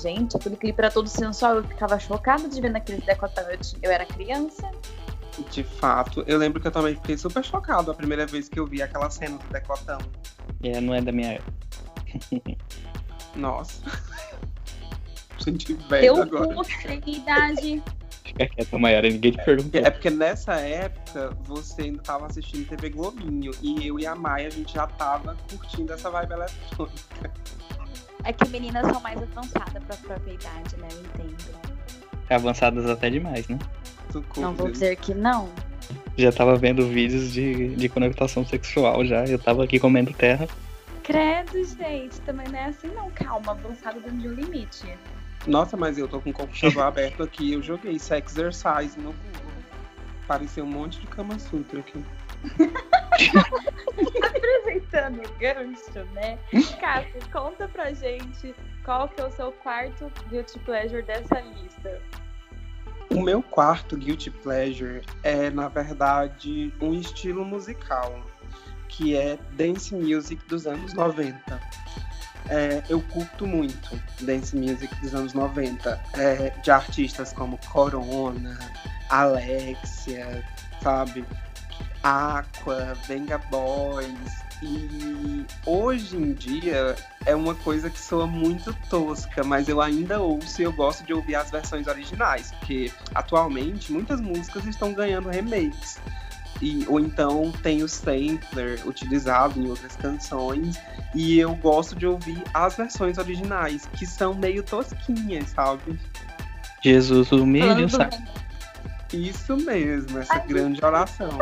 [0.00, 3.44] Gente, aquele clipe era todo sensual, eu ficava chocada de ver naquele decotão.
[3.50, 4.70] Eu, eu era criança.
[5.50, 8.66] De fato, eu lembro que eu também fiquei super chocado a primeira vez que eu
[8.66, 9.98] vi aquela cena do decotão.
[10.62, 11.52] É, não é da minha época.
[13.34, 13.80] Nossa
[15.42, 16.54] senti velho eu agora.
[16.54, 17.82] Eu idade.
[18.24, 19.80] Fica quieta, Mayara, ninguém te perguntou.
[19.80, 24.46] É porque nessa época você ainda tava assistindo TV Globinho e eu e a Maia
[24.46, 27.32] a gente já tava curtindo essa vibe eletrônica.
[28.24, 30.88] É que meninas são mais avançadas pra própria idade, né?
[30.92, 31.72] Eu entendo.
[32.30, 33.58] Avançadas até demais, né?
[34.36, 35.48] Não vou dizer que não.
[36.16, 39.24] Já tava vendo vídeos de, de conotação sexual já.
[39.24, 40.46] Eu tava aqui comendo terra.
[41.02, 42.20] Credo, gente.
[42.20, 43.10] Também não é assim, não.
[43.10, 44.86] Calma, avançado dentro de um limite.
[45.46, 47.52] Nossa, mas eu tô com o computador aberto aqui.
[47.52, 49.52] Eu joguei Sex Exercise no Google.
[50.24, 52.04] Apareceu um monte de Kama Sutra aqui.
[54.22, 56.38] Apresentando o gancho, né?
[56.80, 62.00] Cássio, conta pra gente qual que é o seu quarto guilty pleasure dessa lista.
[63.14, 68.20] O meu quarto guilty pleasure é, na verdade, um estilo musical,
[68.88, 71.60] que é dance music dos anos 90
[72.48, 78.58] é, eu curto muito dance music dos anos 90, é, de artistas como Corona,
[79.08, 80.44] Alexia,
[80.82, 81.24] sabe?
[82.02, 84.42] Aqua, Venga Boys.
[84.62, 86.94] E hoje em dia
[87.26, 91.12] é uma coisa que soa muito tosca, mas eu ainda ouço e eu gosto de
[91.12, 95.98] ouvir as versões originais, porque atualmente muitas músicas estão ganhando remakes.
[96.60, 100.78] E, ou então tem o sampler utilizado em outras canções.
[101.12, 105.98] E eu gosto de ouvir as versões originais, que são meio tosquinhas, sabe?
[106.80, 108.16] Jesus humilha, sabe?
[109.12, 111.36] Isso mesmo, essa Ai, grande oração.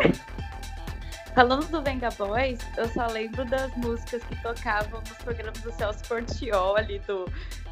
[1.41, 6.05] Falando do Venga Boys, eu só lembro das músicas que tocavam nos programas do Celso
[6.07, 7.25] Portioli, do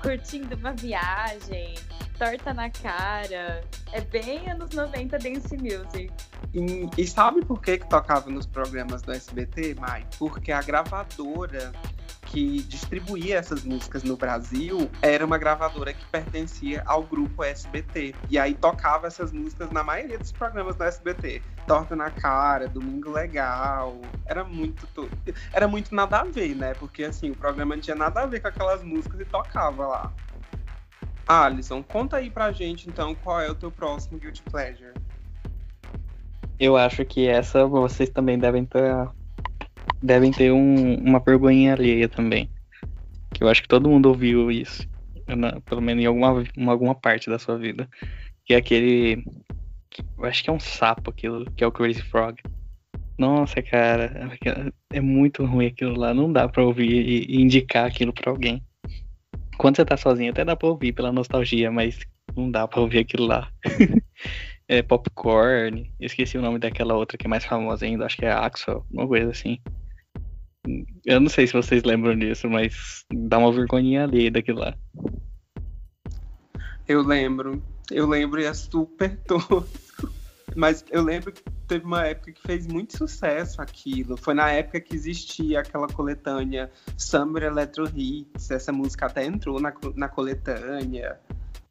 [0.02, 1.74] Curtindo uma Viagem,
[2.18, 3.64] Torta na Cara.
[3.92, 6.10] É bem anos 90 dance music.
[6.54, 10.06] E, e sabe por que, que tocava nos programas do SBT, Mai?
[10.18, 11.72] Porque a gravadora
[12.28, 18.14] que distribuía essas músicas no Brasil era uma gravadora que pertencia ao grupo SBT.
[18.28, 21.42] E aí tocava essas músicas na maioria dos programas do SBT.
[21.66, 23.98] Torta na cara, Domingo Legal.
[24.26, 24.86] Era muito.
[25.52, 26.74] Era muito nada a ver, né?
[26.74, 30.12] Porque assim, o programa não tinha nada a ver com aquelas músicas e tocava lá.
[31.26, 34.94] Alisson, conta aí pra gente então qual é o teu próximo Guilty Pleasure.
[36.58, 39.08] Eu acho que essa vocês também devem ter
[40.02, 42.48] devem ter um, uma vergonha alheia também.
[43.32, 44.88] Que eu acho que todo mundo ouviu isso.
[45.26, 47.88] Na, pelo menos em alguma, em alguma parte da sua vida.
[48.44, 49.24] Que é aquele.
[50.16, 52.40] Eu acho que é um sapo aquilo, que é o Crazy Frog.
[53.18, 54.30] Nossa, cara,
[54.90, 56.14] é muito ruim aquilo lá.
[56.14, 58.62] Não dá pra ouvir e, e indicar aquilo pra alguém.
[59.58, 61.98] Quando você tá sozinho, até dá pra ouvir pela nostalgia, mas
[62.36, 63.50] não dá pra ouvir aquilo lá.
[64.68, 65.92] é Popcorn.
[65.98, 69.06] Esqueci o nome daquela outra que é mais famosa ainda, acho que é Axel, uma
[69.06, 69.58] coisa assim.
[71.04, 74.76] Eu não sei se vocês lembram disso, mas dá uma vergonhinha ali daquilo lá.
[76.86, 77.62] Eu lembro.
[77.90, 80.17] Eu lembro e é super tosco.
[80.56, 84.16] Mas eu lembro que teve uma época que fez muito sucesso aquilo.
[84.16, 88.50] Foi na época que existia aquela coletânea Summer Electro Hits.
[88.50, 91.18] Essa música até entrou na, na coletânea.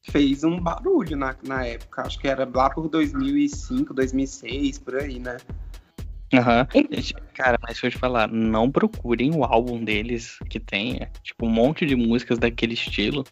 [0.03, 2.03] Fez um barulho na, na época.
[2.03, 5.37] Acho que era lá por 2005, 2006, por aí, né?
[6.33, 6.67] Aham.
[6.75, 6.83] Uhum.
[7.33, 11.45] Cara, mas deixa eu te falar, não procurem o álbum deles que tem, é, tipo,
[11.45, 13.23] um monte de músicas daquele estilo.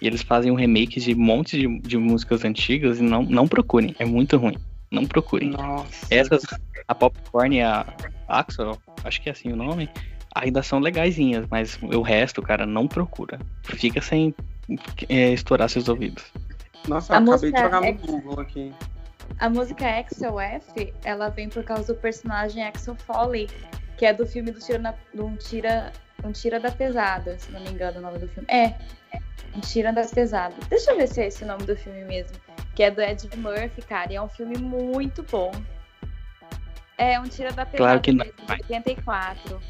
[0.00, 3.46] E eles fazem um remake de um monte de, de músicas antigas e não, não
[3.48, 3.94] procurem.
[3.98, 4.56] É muito ruim.
[4.94, 5.50] Não procurem.
[5.50, 6.06] Nossa.
[6.10, 6.44] Essas,
[6.86, 7.86] a Popcorn e a
[8.28, 9.88] Axel, acho que é assim o nome.
[10.34, 13.38] ainda são legaisinhas, mas o resto, cara, não procura.
[13.62, 14.34] Fica sem
[15.08, 16.24] é, estourar seus ouvidos.
[16.88, 18.72] Nossa, eu acabei de jogar no Google aqui.
[19.38, 23.48] A música XOF, ela vem por causa do personagem Axel Foley,
[23.96, 25.92] que é do filme do Tira, na, do um Tira,
[26.22, 28.46] um Tira da Pesada, se não me engano o nome do filme.
[28.50, 28.74] É,
[29.54, 30.54] um Tira da Pesada.
[30.68, 32.36] Deixa eu ver se é esse o nome do filme mesmo.
[32.74, 35.52] Que é do Ed Murphy, cara, e é um filme muito bom.
[36.98, 38.32] É, um Tira da Pesada claro que não, de
[38.72, 39.60] 84.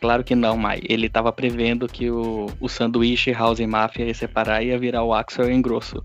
[0.00, 0.80] Claro que não, Mai.
[0.88, 5.14] Ele tava prevendo que o, o sanduíche House Mafia ia separar e ia virar o
[5.14, 6.04] Axel em grosso.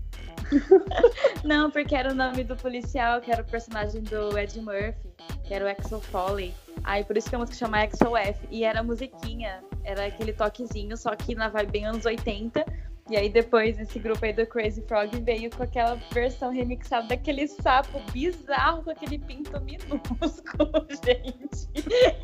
[1.44, 5.12] Não, porque era o nome do policial, que era o personagem do Ed Murphy,
[5.44, 6.54] que era o Axel Foley.
[6.84, 8.46] Aí por isso que a música chama Axel F.
[8.50, 12.64] E era musiquinha, era aquele toquezinho, só que na vibe bem anos 80.
[13.10, 17.48] E aí depois esse grupo aí do Crazy Frog veio com aquela versão remixada daquele
[17.48, 21.68] sapo bizarro com aquele pinto minúsculo, gente.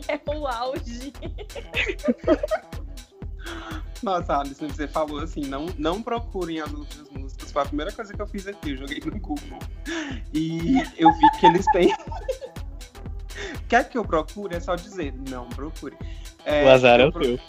[0.08, 1.12] É o auge.
[4.02, 7.23] Nossa, Alisson, você falou assim, não, não procurem as outras músicas.
[7.38, 9.58] Foi a primeira coisa que eu fiz aqui, eu joguei no Google.
[10.32, 11.94] E eu vi que eles têm.
[13.68, 14.54] Quer que eu procure?
[14.54, 15.96] É só dizer, não procure.
[16.44, 17.22] É, o azar é o pro...
[17.22, 17.40] teu.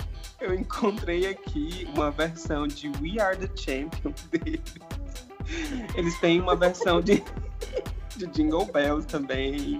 [0.41, 4.75] Eu encontrei aqui uma versão de We Are the Champions deles.
[5.95, 7.23] Eles têm uma versão de,
[8.17, 9.79] de Jingle Bells também.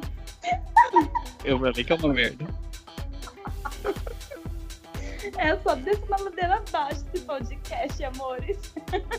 [1.43, 2.45] Eu falei que é uma merda.
[5.37, 8.57] É só descer uma madeira abaixo esse podcast, amores.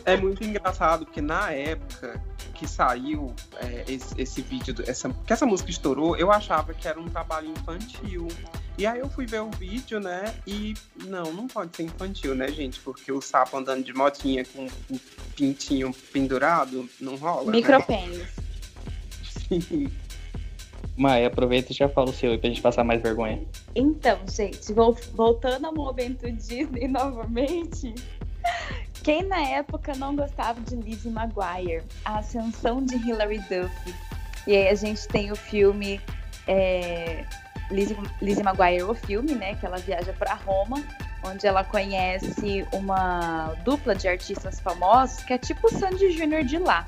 [0.04, 2.22] É muito engraçado, porque na época
[2.54, 6.98] que saiu é, esse, esse, vídeo, essa, que essa música estourou, eu achava que era
[6.98, 8.28] um trabalho infantil.
[8.78, 10.34] E aí eu fui ver o vídeo, né?
[10.46, 12.78] E não, não pode ser infantil, né, gente?
[12.80, 14.98] Porque o sapo andando de motinha com um
[15.34, 17.50] pintinho pendurado, não rola.
[17.50, 18.18] Micropênis.
[18.18, 18.26] Né?
[19.60, 19.90] Sim.
[20.96, 23.42] Maia, aproveita e já fala o seu aí pra gente passar mais vergonha.
[23.74, 24.72] Então, gente,
[25.14, 27.94] voltando ao momento Disney novamente.
[29.02, 31.84] Quem na época não gostava de Lizzie McGuire?
[32.04, 33.94] A ascensão de Hilary Duff.
[34.46, 36.00] E aí a gente tem o filme
[36.46, 37.24] é,
[37.70, 39.54] Lizzie, Lizzie McGuire, o filme, né?
[39.56, 40.82] Que ela viaja para Roma,
[41.24, 46.58] onde ela conhece uma dupla de artistas famosos que é tipo o Sandy Júnior de
[46.58, 46.86] lá.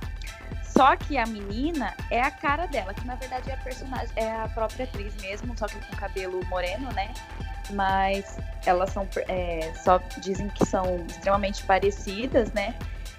[0.78, 4.30] Só que a menina é a cara dela, que na verdade é a personagem, é
[4.30, 7.12] a própria atriz mesmo, só que com cabelo moreno, né?
[7.70, 12.76] Mas elas são é, só dizem que são extremamente parecidas, né?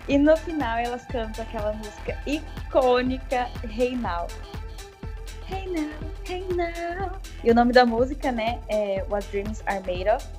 [0.07, 3.49] E no final elas cantam aquela música icônica
[3.97, 4.27] Now,
[5.51, 5.67] Hey
[6.55, 7.19] Now.
[7.43, 10.38] E o nome da música, né, é What Dreams Are Made Of.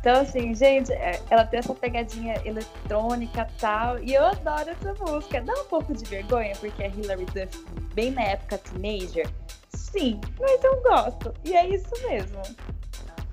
[0.00, 3.98] Então, assim, gente, é, ela tem essa pegadinha eletrônica e tal.
[3.98, 5.40] E eu adoro essa música.
[5.40, 7.64] Dá um pouco de vergonha, porque a Hilary Duff,
[7.94, 9.28] bem na época teenager.
[9.74, 11.34] Sim, mas eu gosto.
[11.44, 12.40] E é isso mesmo.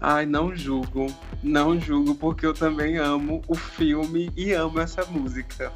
[0.01, 1.07] Ai, não julgo.
[1.41, 5.71] Não julgo, porque eu também amo o filme e amo essa música.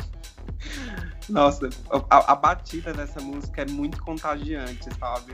[1.30, 1.70] Nossa,
[2.10, 5.34] a, a batida dessa música é muito contagiante, sabe?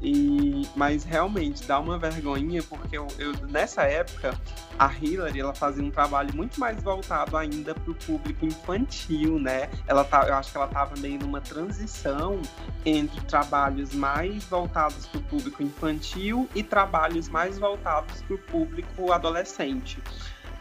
[0.00, 4.38] E, mas realmente dá uma vergonhinha porque eu, eu, nessa época
[4.78, 9.68] a Hillary ela fazia um trabalho muito mais voltado ainda para o público infantil, né?
[9.88, 12.40] Ela tá, eu acho que ela estava meio numa transição
[12.86, 19.10] entre trabalhos mais voltados para o público infantil e trabalhos mais voltados para o público
[19.10, 20.00] adolescente.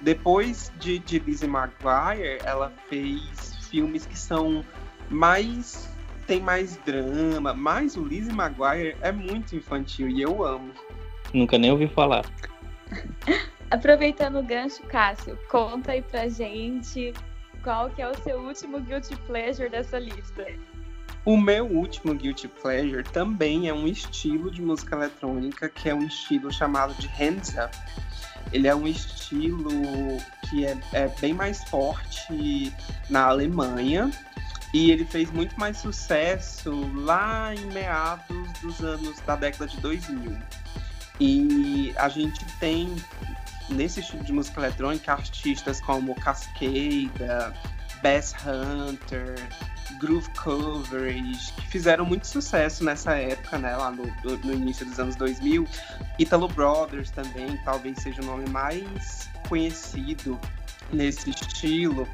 [0.01, 4.63] Depois de, de Lizzie McGuire, ela fez filmes que são
[5.09, 5.89] mais
[6.27, 10.71] tem mais drama, mas o Lizzie McGuire é muito infantil e eu amo.
[11.33, 12.25] Nunca nem ouvi falar.
[13.71, 17.13] Aproveitando o gancho, Cássio, conta aí pra gente
[17.63, 20.45] qual que é o seu último guilty pleasure dessa lista.
[21.25, 26.03] O meu último guilty pleasure também é um estilo de música eletrônica, que é um
[26.03, 27.75] estilo chamado de hands up.
[28.53, 29.69] Ele é um estilo
[30.49, 32.73] que é, é bem mais forte
[33.09, 34.09] na Alemanha,
[34.77, 40.37] e ele fez muito mais sucesso lá em meados dos anos da década de 2000.
[41.19, 42.95] E a gente tem
[43.69, 47.55] nesse estilo de música eletrônica artistas como Cascada,
[48.03, 49.35] Bass Hunter,
[49.99, 54.05] Groove Coverage, que fizeram muito sucesso nessa época, né, lá no,
[54.43, 55.67] no início dos anos 2000.
[56.19, 60.39] Italo Brothers também, talvez seja o nome mais conhecido
[60.93, 62.07] nesse estilo.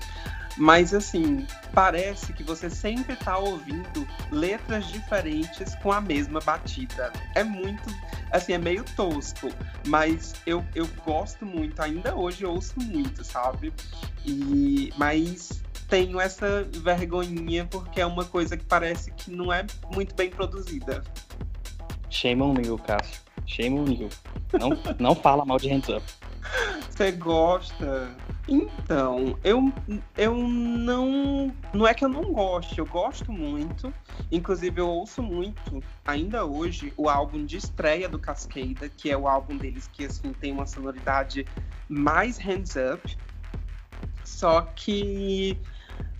[0.58, 7.12] Mas assim, parece que você sempre tá ouvindo letras diferentes com a mesma batida.
[7.34, 7.84] É muito,
[8.32, 9.50] assim, é meio tosco,
[9.88, 13.74] mas eu, eu gosto muito, ainda hoje eu ouço muito, sabe?
[14.26, 20.16] E mas tenho essa vergonhinha porque é uma coisa que parece que não é muito
[20.16, 21.04] bem produzida.
[22.10, 23.22] Shame on you, Cássio.
[23.46, 24.10] Shame on you.
[24.60, 26.04] Não, não fala mal de Hands Up.
[26.90, 28.16] Você gosta?
[28.48, 29.74] Então, eu,
[30.18, 31.54] eu não.
[31.74, 33.94] Não é que eu não goste, eu gosto muito.
[34.32, 39.28] Inclusive, eu ouço muito, ainda hoje, o álbum de estreia do Cascada, que é o
[39.28, 41.46] álbum deles que assim, tem uma sonoridade
[41.88, 43.18] mais hands up.
[44.24, 45.58] Só que.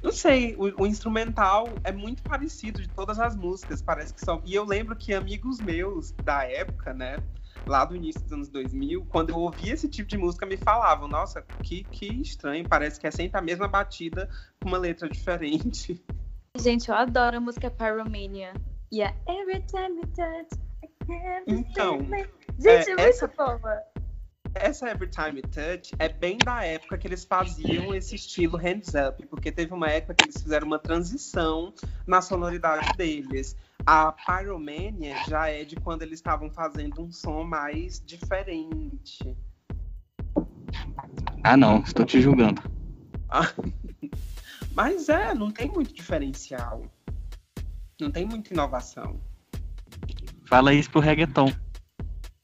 [0.02, 4.42] Não sei, o, o, instrumental é muito parecido de todas as músicas, parece que são.
[4.44, 7.18] E eu lembro que amigos meus da época, né?
[7.66, 11.08] Lá do início dos anos 2000, quando eu ouvia esse tipo de música, me falavam,
[11.08, 14.30] nossa, que, que estranho, parece que é sempre a mesma batida
[14.62, 16.04] com uma letra diferente.
[16.58, 18.54] Gente, eu adoro a música Pyromania.
[18.94, 20.50] Yeah, every time you touch,
[21.48, 22.00] então,
[22.60, 23.84] Gente, é, é essa, muito boa.
[24.56, 28.94] Essa Every Time You Touch é bem da época que eles faziam esse estilo hands
[28.94, 31.74] up, porque teve uma época que eles fizeram uma transição
[32.06, 33.56] na sonoridade deles.
[33.86, 39.36] A Pyromania já é de quando eles estavam fazendo um som mais diferente.
[41.44, 42.62] Ah, não, estou te julgando.
[44.74, 46.84] Mas é, não tem muito diferencial.
[48.00, 49.20] Não tem muita inovação.
[50.46, 51.52] Fala isso pro reggaeton.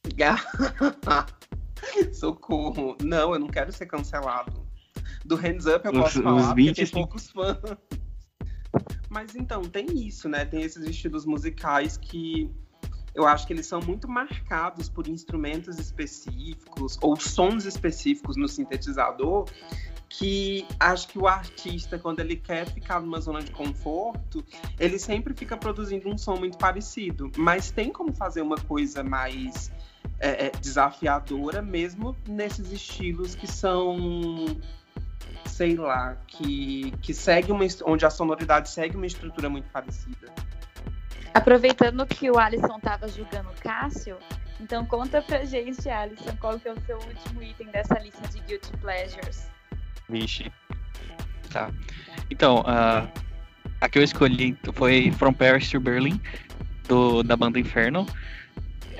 [2.13, 2.97] Socorro.
[3.03, 4.67] Não, eu não quero ser cancelado.
[5.25, 7.57] Do Hands Up eu posso os, falar, os 20, tem poucos fãs.
[9.09, 10.45] Mas então, tem isso, né?
[10.45, 12.49] Tem esses estilos musicais que
[13.13, 19.45] eu acho que eles são muito marcados por instrumentos específicos ou sons específicos no sintetizador
[20.09, 24.43] que acho que o artista, quando ele quer ficar numa zona de conforto,
[24.79, 27.31] ele sempre fica produzindo um som muito parecido.
[27.37, 29.71] Mas tem como fazer uma coisa mais
[30.19, 34.59] é, é desafiadora, mesmo nesses estilos que são
[35.45, 40.31] sei lá, que, que segue uma onde a sonoridade segue uma estrutura muito parecida.
[41.33, 44.17] Aproveitando que o Alisson tava julgando o Cássio,
[44.59, 48.39] então conta pra gente, Alisson, qual que é o seu último item dessa lista de
[48.41, 49.49] Guilty Pleasures.
[50.07, 50.51] Vixe.
[51.51, 51.69] Tá.
[52.29, 53.09] Então, uh,
[53.81, 56.21] a que eu escolhi foi From Paris to Berlin,
[56.87, 58.05] do, da banda Inferno.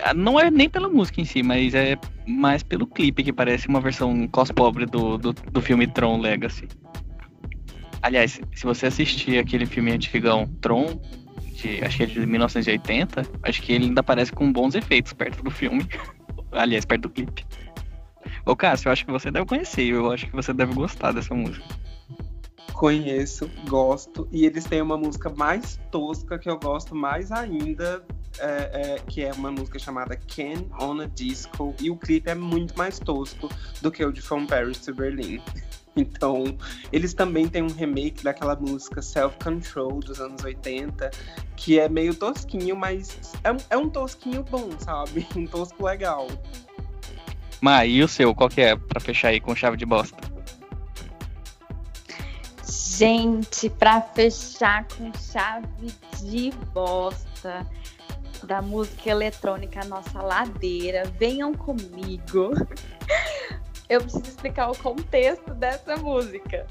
[0.04, 1.98] Ah, não é nem pela música em si, mas é
[2.28, 6.68] mais pelo clipe, que parece uma versão cos-pobre do, do, do, filme Tron Legacy.
[8.02, 11.00] Aliás, se você assistir aquele filme antigão Tron,
[11.54, 15.44] de, acho que é de 1980, acho que ele ainda parece com bons efeitos perto
[15.44, 15.86] do filme.
[16.52, 17.46] Aliás, perto do clipe.
[18.46, 21.34] Ô Cássio, eu acho que você deve conhecer, eu acho que você deve gostar dessa
[21.36, 21.66] música.
[22.74, 28.02] Conheço, gosto, e eles têm uma música mais tosca que eu gosto mais ainda,
[28.38, 32.36] é, é, que é uma música chamada Ken on a Disco, e o clipe é
[32.36, 33.50] muito mais tosco
[33.82, 35.42] do que o de From Paris to Berlin.
[35.96, 36.58] Então,
[36.94, 41.10] eles também têm um remake daquela música Self Control dos anos 80,
[41.58, 45.28] que é meio tosquinho, mas é, é um tosquinho bom, sabe?
[45.36, 46.28] Um tosco legal.
[47.60, 48.34] Mas e o seu?
[48.34, 50.18] Qual que é pra fechar aí com chave de bosta?
[53.00, 57.66] Gente, pra fechar com chave de bosta,
[58.46, 61.04] da música eletrônica Nossa Ladeira.
[61.18, 62.52] Venham comigo.
[63.90, 66.68] Eu preciso explicar o contexto dessa música.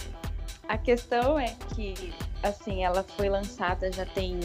[0.69, 2.13] A questão é que,
[2.43, 4.39] assim, ela foi lançada já tem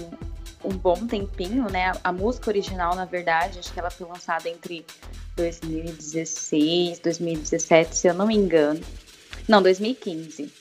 [0.64, 1.92] um bom tempinho, né?
[2.04, 4.86] A música original, na verdade, acho que ela foi lançada entre
[5.36, 8.82] 2016, 2017, se eu não me engano.
[9.48, 10.52] Não, 2015.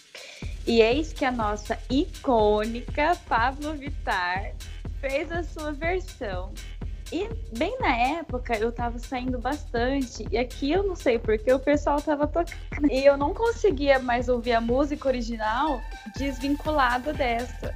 [0.67, 4.53] E eis que a nossa icônica Pablo Vittar
[5.03, 6.53] fez a sua versão.
[7.13, 7.29] E
[7.59, 12.01] bem na época eu tava saindo bastante, e aqui eu não sei porque o pessoal
[12.01, 12.91] tava tocando.
[12.91, 15.83] E eu não conseguia mais ouvir a música original
[16.17, 17.75] desvinculada dessa.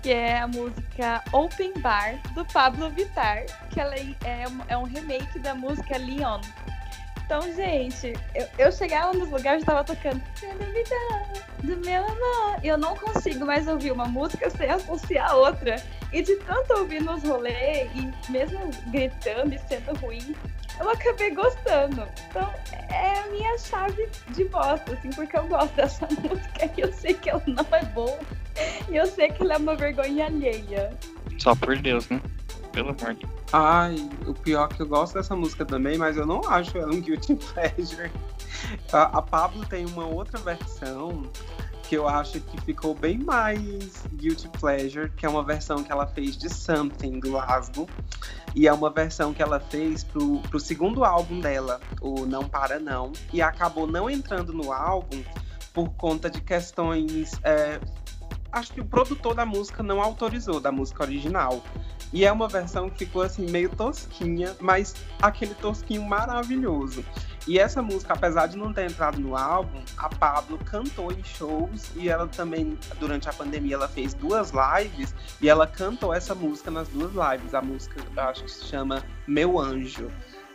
[0.00, 5.40] Que é a música Open Bar do Pablo Vittar, que ela é, é, um remake
[5.40, 6.40] da música Leon,
[7.28, 10.22] então, gente, eu, eu chegava nos lugares e estava tocando
[11.62, 12.58] do meu amor.
[12.64, 15.76] E eu não consigo mais ouvir uma música sem associar a outra.
[16.10, 20.34] E de tanto ouvir nos rolês, e mesmo gritando e sendo ruim,
[20.80, 22.08] eu acabei gostando.
[22.30, 22.50] Então,
[22.88, 27.12] é a minha chave de bosta, assim, porque eu gosto dessa música e eu sei
[27.12, 28.18] que ela não é boa.
[28.88, 30.96] E eu sei que ela é uma vergonha alheia.
[31.36, 32.22] Só por Deus, né?
[32.72, 33.96] Pelo amor de Ai,
[34.26, 37.00] o pior é que eu gosto dessa música também, mas eu não acho ela um
[37.00, 38.10] guilty pleasure.
[38.92, 41.30] A, a Pablo tem uma outra versão
[41.88, 46.06] que eu acho que ficou bem mais guilty pleasure, que é uma versão que ela
[46.06, 47.88] fez de Something do Asgo.
[48.54, 52.78] E é uma versão que ela fez pro, pro segundo álbum dela, o Não Para
[52.78, 55.22] Não, e acabou não entrando no álbum
[55.72, 57.32] por conta de questões.
[57.42, 57.80] É,
[58.52, 61.62] acho que o produtor da música não autorizou da música original.
[62.12, 67.04] E é uma versão que ficou assim meio tosquinha, mas aquele tosquinho maravilhoso.
[67.46, 71.90] E essa música, apesar de não ter entrado no álbum, a Pablo cantou em shows
[71.96, 76.70] e ela também, durante a pandemia, ela fez duas lives e ela cantou essa música
[76.70, 77.54] nas duas lives.
[77.54, 80.10] A música, acho que se chama Meu Anjo.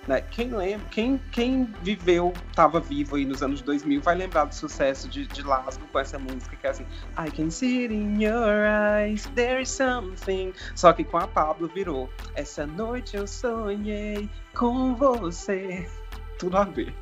[0.08, 0.22] Né?
[0.22, 5.08] Quem lembra, quem, quem viveu, estava vivo aí nos anos 2000, vai lembrar do sucesso
[5.08, 6.86] de, de Lasgo com essa música que é assim:
[7.18, 10.54] I can see it in your eyes, there is something.
[10.76, 15.90] Só que com a Pablo virou: Essa noite eu sonhei com você
[16.38, 16.94] tudo a ver.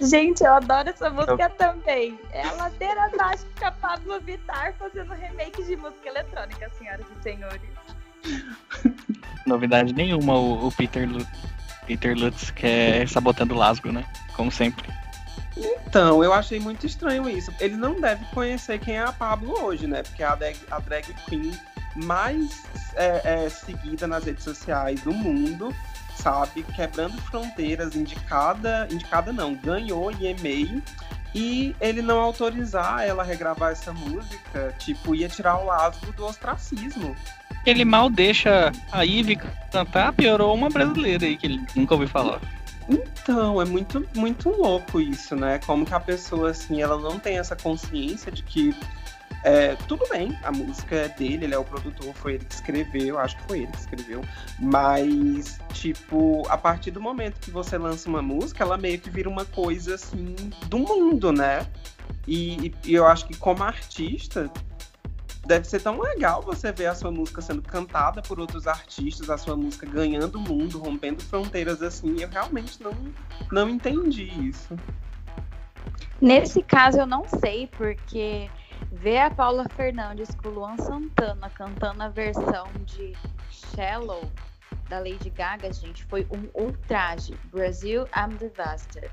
[0.00, 1.50] Gente, eu adoro essa música eu...
[1.50, 2.18] também.
[2.30, 7.70] É a ladeira mágica Pablo Vittar fazendo remake de música eletrônica, senhoras e senhores.
[9.46, 11.08] Novidade nenhuma, o, o Peter,
[11.86, 14.04] Peter Lutz quer sabotando o Lasgo, né?
[14.34, 14.86] Como sempre.
[15.56, 17.50] Então, eu achei muito estranho isso.
[17.58, 20.02] Ele não deve conhecer quem é a Pablo hoje, né?
[20.02, 21.52] Porque é a drag, a drag queen
[21.94, 22.64] mais
[22.94, 25.74] é, é, seguida nas redes sociais do mundo
[26.16, 26.62] sabe?
[26.74, 30.82] Quebrando fronteiras, indicada, indicada não, ganhou em e-mail
[31.36, 36.24] e ele não autorizar ela a regravar essa música, tipo, ia tirar o Lasgo do
[36.24, 37.14] ostracismo.
[37.66, 39.38] Ele mal deixa a Ivy
[39.70, 42.40] cantar, piorou uma brasileira aí que ele nunca ouviu falar.
[42.88, 45.60] Então, é muito, muito louco isso, né?
[45.66, 48.74] Como que a pessoa, assim, ela não tem essa consciência de que
[49.46, 53.16] é, tudo bem, a música é dele, ele é o produtor, foi ele que escreveu,
[53.16, 54.20] acho que foi ele que escreveu.
[54.58, 59.28] Mas, tipo, a partir do momento que você lança uma música, ela meio que vira
[59.28, 60.34] uma coisa assim
[60.66, 61.64] do mundo, né?
[62.26, 64.50] E, e eu acho que como artista,
[65.46, 69.38] deve ser tão legal você ver a sua música sendo cantada por outros artistas, a
[69.38, 72.16] sua música ganhando o mundo, rompendo fronteiras assim.
[72.20, 72.92] Eu realmente não,
[73.52, 74.74] não entendi isso.
[76.20, 78.50] Nesse caso eu não sei, porque
[78.92, 83.14] Ver a Paula Fernandes com o Luan Santana cantando a versão de
[83.50, 84.30] Shallow
[84.88, 87.36] da Lady Gaga, gente, foi um ultraje.
[87.52, 89.10] Brasil, I'm devastated.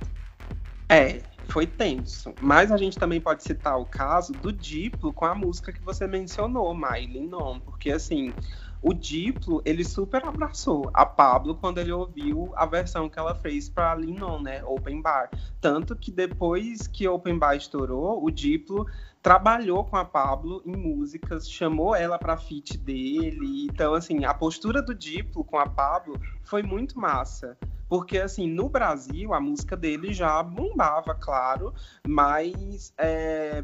[0.90, 2.34] É, foi tenso.
[2.40, 6.06] Mas a gente também pode citar o caso do Diplo com a música que você
[6.06, 8.34] mencionou, Miley Non, porque assim,
[8.84, 13.70] o Diplo, ele super abraçou a Pablo quando ele ouviu a versão que ela fez
[13.70, 15.30] para Linon, né, Open Bar.
[15.62, 18.86] Tanto que depois que Open Bar estourou, o Diplo
[19.22, 23.68] trabalhou com a Pablo em músicas, chamou ela para feat dele.
[23.72, 27.58] Então, assim, a postura do Diplo com a Pablo foi muito massa.
[27.88, 31.74] Porque, assim, no Brasil, a música dele já bombava, claro,
[32.06, 33.64] mas é,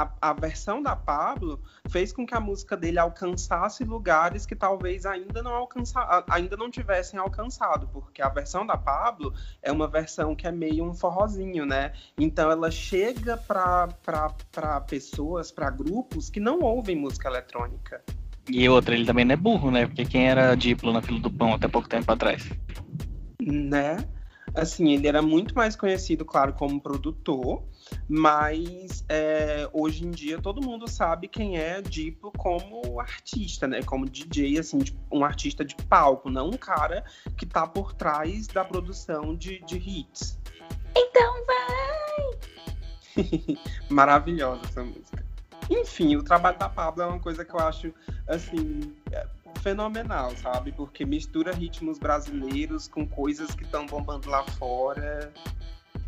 [0.00, 5.04] a, a, versão da Pablo fez com que a música dele alcançasse lugares que talvez
[5.04, 10.34] ainda não alcança, ainda não tivessem alcançado, porque a versão da Pablo é uma versão
[10.34, 11.92] que é meio um forrozinho, né?
[12.18, 18.02] Então ela chega para pessoas, para grupos que não ouvem música eletrônica.
[18.48, 19.86] E outra, ele também não é burro, né?
[19.86, 22.50] Porque quem era Diplo na fila do pão até pouco tempo atrás?
[23.40, 23.98] Né?
[24.54, 27.62] Assim, ele era muito mais conhecido, claro, como produtor,
[28.08, 33.82] mas é, hoje em dia todo mundo sabe quem é Diplo como artista, né?
[33.82, 34.78] Como DJ, assim,
[35.10, 37.04] um artista de palco, não um cara
[37.36, 40.38] que tá por trás da produção de, de hits.
[40.96, 42.38] Então vai!
[43.88, 45.24] Maravilhosa essa música.
[45.70, 47.94] Enfim, o trabalho da Pablo é uma coisa que eu acho,
[48.26, 49.24] assim, é,
[49.62, 50.72] fenomenal, sabe?
[50.72, 55.32] Porque mistura ritmos brasileiros com coisas que estão bombando lá fora.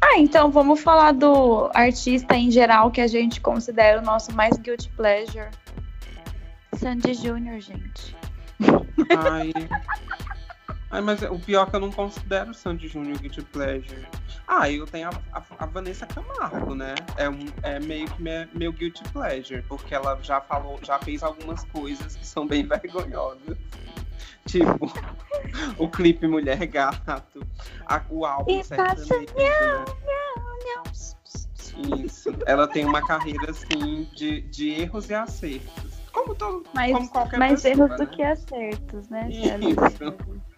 [0.00, 4.56] Ah, então vamos falar do artista em geral que a gente considera o nosso mais
[4.58, 5.50] guilty pleasure.
[6.74, 8.16] Sandy Júnior, gente.
[9.16, 9.52] Ai.
[10.92, 14.06] Ai, mas o pior é que eu não considero o Sandy Júnior guilty pleasure.
[14.46, 16.94] Ah, eu tenho a, a, a, Vanessa Camargo, né?
[17.16, 21.22] É, um, é meio que meu, meu guilty pleasure, porque ela já falou, já fez
[21.22, 23.56] algumas coisas que são bem vergonhosas.
[24.44, 24.92] Tipo,
[25.78, 27.46] o clipe Mulher Gato,
[27.86, 29.84] a, o álbum sertanejo, né?
[32.04, 32.28] Isso.
[32.44, 36.02] Ela tem uma carreira assim de, de erros e acertos.
[36.12, 38.04] Como, todo, mais, como qualquer mais pessoa, erros né?
[38.04, 39.28] do que acertos, né?
[39.30, 40.51] Isso.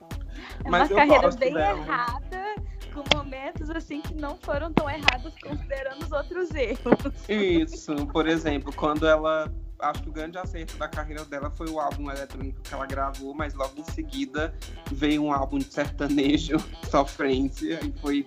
[0.65, 1.79] É Mas uma eu carreira bem dela.
[1.79, 2.55] errada,
[2.93, 6.99] com momentos assim que não foram tão errados considerando os outros erros.
[7.29, 9.53] Isso, por exemplo, quando ela.
[9.81, 13.35] Acho que o grande acerto da carreira dela foi o álbum eletrônico que ela gravou,
[13.35, 14.55] mas logo em seguida
[14.91, 16.57] veio um álbum de sertanejo,
[16.89, 18.27] Sofrência, e foi,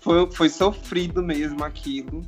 [0.00, 2.26] foi, foi sofrido mesmo aquilo.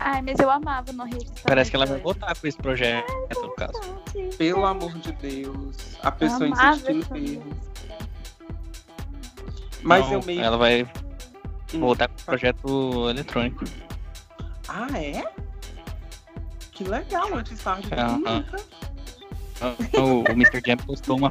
[0.00, 3.06] Ai, mas eu amava no Rede Parece que ela vai voltar com esse projeto,
[3.40, 3.80] no caso.
[4.36, 7.73] Pelo amor de Deus, a pessoa insistindo mesmo.
[9.84, 10.40] Mas Não, eu meio.
[10.40, 10.88] Ela vai
[11.74, 13.64] Hum, voltar com o projeto eletrônico.
[14.68, 15.24] Ah, é?
[16.72, 18.56] Que legal, antes tarde do que nunca.
[20.00, 20.62] o, o Mr.
[20.66, 21.30] Jam postou uma,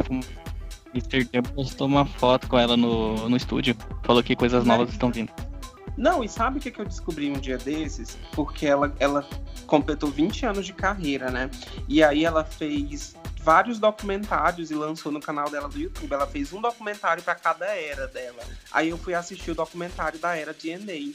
[0.93, 1.27] Mr.
[1.33, 3.75] Jam postou uma foto com ela no, no estúdio.
[4.03, 5.31] Falou que coisas novas estão vindo.
[5.95, 8.17] Não, e sabe o que, que eu descobri um dia desses?
[8.31, 9.27] Porque ela, ela
[9.67, 11.49] completou 20 anos de carreira, né?
[11.87, 16.11] E aí ela fez vários documentários e lançou no canal dela do YouTube.
[16.11, 18.41] Ela fez um documentário para cada era dela.
[18.71, 21.13] Aí eu fui assistir o documentário da era DNA.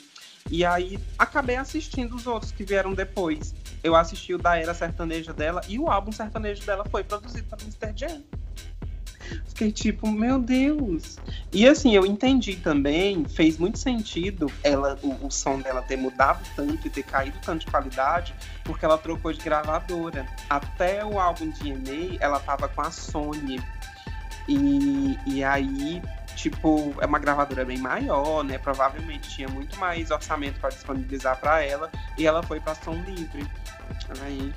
[0.51, 3.55] E aí acabei assistindo os outros que vieram depois.
[3.83, 7.63] Eu assisti o da era sertaneja dela e o álbum sertanejo dela foi produzido pelo
[7.63, 7.93] Mr.
[7.97, 8.23] Jam.
[9.49, 11.19] Fiquei tipo, meu Deus.
[11.53, 16.43] E assim, eu entendi também, fez muito sentido ela, o, o, som dela ter mudado
[16.55, 20.27] tanto e ter caído tanto de qualidade, porque ela trocou de gravadora.
[20.49, 23.61] Até o álbum DNA, ela tava com a Sony.
[24.49, 26.01] E, e aí,
[26.35, 28.59] tipo, é uma gravadora bem maior, né?
[28.59, 33.47] Provavelmente tinha muito mais orçamento para disponibilizar para ela, e ela foi para som livre.
[34.23, 34.55] Aí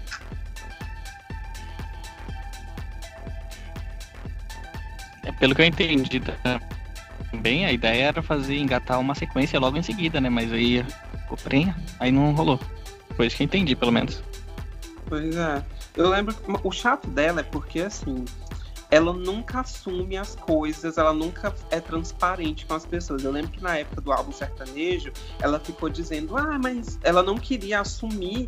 [5.41, 6.21] pelo que eu entendi
[7.31, 10.29] também, a ideia era fazer, engatar uma sequência logo em seguida, né?
[10.29, 10.85] Mas aí
[11.23, 12.59] ficou prenha, aí não rolou.
[13.17, 14.21] Foi isso que eu entendi, pelo menos.
[15.07, 15.65] Pois é.
[15.97, 18.23] Eu lembro o chato dela é porque, assim,
[18.91, 23.23] ela nunca assume as coisas, ela nunca é transparente com as pessoas.
[23.23, 27.35] Eu lembro que na época do álbum sertanejo, ela ficou dizendo, ah, mas ela não
[27.35, 28.47] queria assumir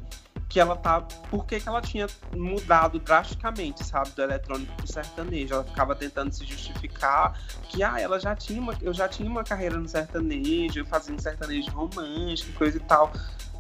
[0.54, 1.02] que ela tá.
[1.32, 5.56] Por que, ela tinha mudado drasticamente, sabe, do eletrônico pro sertanejo?
[5.56, 7.36] Ela ficava tentando se justificar
[7.70, 11.16] que ah, ela já tinha uma, eu já tinha uma carreira no sertanejo, eu fazia
[11.16, 13.12] um sertanejo romântico, coisa e tal.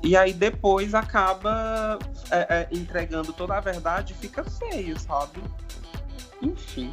[0.03, 1.97] E aí depois acaba
[2.29, 5.41] é, é, entregando toda a verdade e fica feio, sabe?
[6.43, 6.91] Enfim.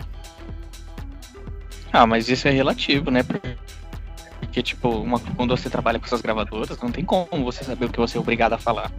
[1.92, 3.22] Ah, mas isso é relativo, né?
[3.22, 7.90] Porque, tipo, uma, quando você trabalha com essas gravadoras, não tem como você saber o
[7.90, 8.90] que você é obrigado a falar.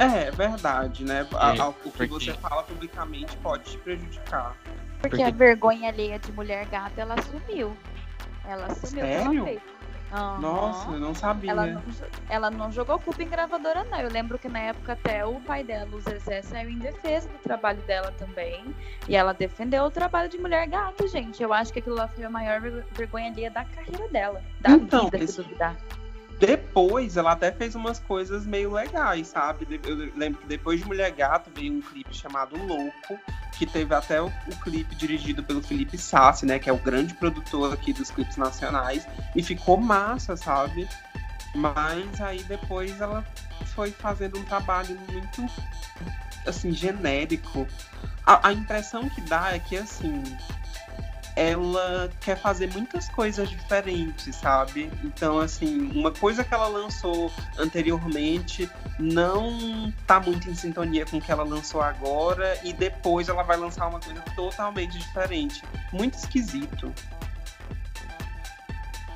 [0.00, 1.26] É, é verdade, né?
[1.34, 2.06] A, a, o que porque...
[2.06, 4.56] você fala publicamente pode te prejudicar.
[5.00, 7.76] Porque, porque, a vergonha alheia de mulher gata, ela sumiu.
[8.44, 9.60] Ela sumiu Sério?
[10.12, 10.40] Uhum.
[10.40, 11.52] Nossa, eu não sabia.
[11.52, 11.82] Ela não,
[12.28, 14.00] ela não jogou culpa em gravadora, não.
[14.00, 17.38] Eu lembro que na época até o pai dela, o Zezé, saiu em defesa do
[17.38, 18.74] trabalho dela também.
[19.08, 21.40] E ela defendeu o trabalho de mulher gata, gente.
[21.40, 22.60] Eu acho que aquilo lá foi a maior
[22.92, 24.42] vergonha alheia da carreira dela.
[24.60, 25.34] Da então, vida, esse...
[25.34, 25.76] se duvidar.
[26.40, 29.78] Depois, ela até fez umas coisas meio legais, sabe?
[29.84, 33.20] Eu lembro que depois de Mulher Gato veio um clipe chamado Louco,
[33.58, 36.58] que teve até o, o, clipe dirigido pelo Felipe Sassi, né?
[36.58, 39.06] Que é o grande produtor aqui dos clipes nacionais.
[39.36, 40.88] E ficou massa, sabe?
[41.54, 43.22] Mas aí depois ela
[43.74, 45.46] foi fazendo um trabalho muito,
[46.46, 47.68] assim, genérico.
[48.24, 50.22] A, a impressão que dá é que, assim,
[51.40, 54.92] ela quer fazer muitas coisas diferentes, sabe?
[55.02, 58.68] Então, assim, uma coisa que ela lançou anteriormente
[58.98, 63.56] não tá muito em sintonia com o que ela lançou agora e depois ela vai
[63.56, 65.64] lançar uma coisa totalmente diferente.
[65.90, 66.92] Muito esquisito.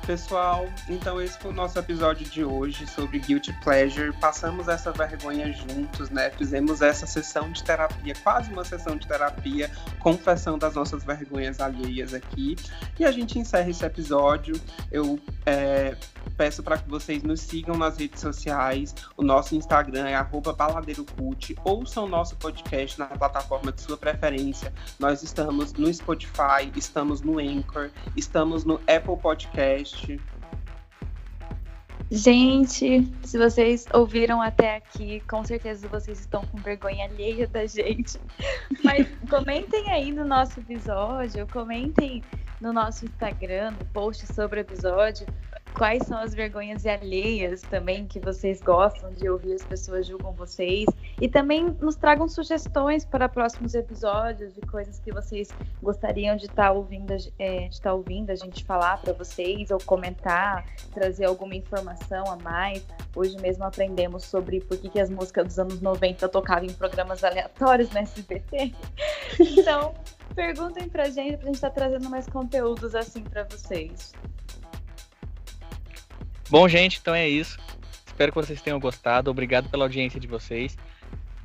[0.05, 4.13] Pessoal, então esse foi o nosso episódio de hoje sobre Guilty Pleasure.
[4.13, 6.29] Passamos essa vergonha juntos, né?
[6.29, 12.13] Fizemos essa sessão de terapia, quase uma sessão de terapia, confessão das nossas vergonhas alheias
[12.13, 12.55] aqui.
[12.99, 14.53] E a gente encerra esse episódio.
[14.91, 15.97] Eu é,
[16.31, 18.93] peço para que vocês nos sigam nas redes sociais.
[19.17, 21.55] O nosso Instagram é baladeirocult.
[21.63, 24.73] Ouçam o nosso podcast na plataforma de sua preferência.
[24.99, 30.19] Nós estamos no Spotify, estamos no Anchor, estamos no Apple Podcast
[32.11, 38.19] Gente, se vocês ouviram até aqui, com certeza vocês estão com vergonha alheia da gente.
[38.83, 42.23] Mas comentem aí no nosso episódio, comentem
[42.61, 45.25] no nosso Instagram, no post sobre o episódio,
[45.75, 50.85] quais são as vergonhas alheias também que vocês gostam de ouvir as pessoas julgam vocês
[51.19, 55.49] e também nos tragam sugestões para próximos episódios de coisas que vocês
[55.83, 59.69] gostariam de estar tá ouvindo, é, de estar tá ouvindo a gente falar para vocês
[59.69, 62.85] ou comentar, trazer alguma informação a mais.
[63.13, 67.23] Hoje mesmo aprendemos sobre por que, que as músicas dos anos 90 tocavam em programas
[67.23, 68.73] aleatórios no SBT.
[69.37, 69.93] Então,
[70.33, 74.13] perguntem pra gente, pra gente estar tá trazendo mais conteúdos assim para vocês.
[76.49, 77.57] Bom, gente, então é isso.
[78.05, 79.31] Espero que vocês tenham gostado.
[79.31, 80.77] Obrigado pela audiência de vocês.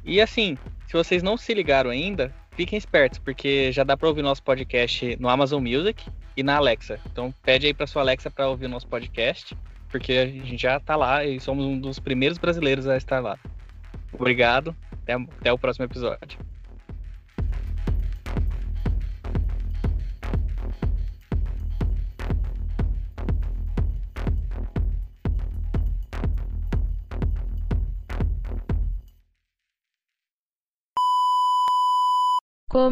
[0.05, 4.23] E assim, se vocês não se ligaram ainda, fiquem espertos, porque já dá para ouvir
[4.23, 6.05] nosso podcast no Amazon Music
[6.37, 7.01] e na Alexa.
[7.11, 9.57] Então pede aí para sua Alexa para ouvir o nosso podcast,
[9.89, 13.39] porque a gente já está lá e somos um dos primeiros brasileiros a estar lá.
[14.13, 16.39] Obrigado, até, até o próximo episódio.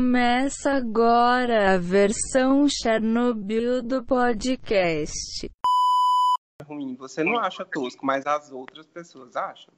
[0.03, 5.51] Começa agora a versão Chernobyl do podcast.
[6.65, 6.95] ruim.
[6.95, 9.75] Você não acha tosco, mas as outras pessoas acham.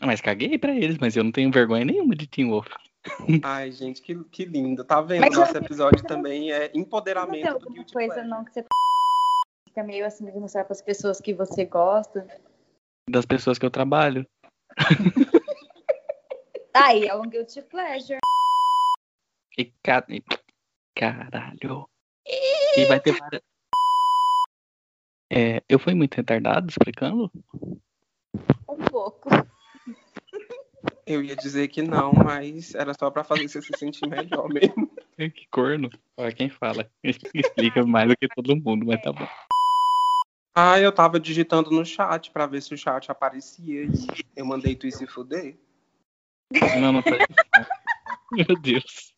[0.00, 2.68] Mas caguei pra eles, mas eu não tenho vergonha nenhuma de Teen Wolf.
[3.42, 4.84] Ai, gente, que, que lindo.
[4.84, 5.22] Tá vendo?
[5.22, 8.30] Mas Nosso eu- episódio também é Não tem empoderamento do alguma Guilty coisa Pleasure.
[8.30, 8.64] não que você
[9.68, 12.24] fica meio assim de mostrar pras pessoas que você gosta.
[13.10, 14.24] Das pessoas que eu trabalho.
[16.72, 18.20] Aí é um guilty pleasure.
[19.56, 20.04] E ca...
[20.08, 20.22] e-
[20.94, 21.88] Caralho.
[22.76, 23.42] E vai ter várias.
[25.30, 27.30] É, eu fui muito retardado explicando?
[28.68, 29.28] Um pouco.
[31.06, 34.90] Eu ia dizer que não, mas era só pra fazer você se sentir melhor mesmo.
[35.16, 35.88] Que corno.
[36.14, 36.90] Olha quem fala.
[37.32, 39.26] Explica mais do que todo mundo, mas tá bom.
[40.54, 43.90] Ah, eu tava digitando no chat pra ver se o chat aparecia e
[44.36, 45.58] eu mandei tu ir se fuder.
[46.78, 47.12] Não, não tá.
[48.30, 49.15] Meu Deus.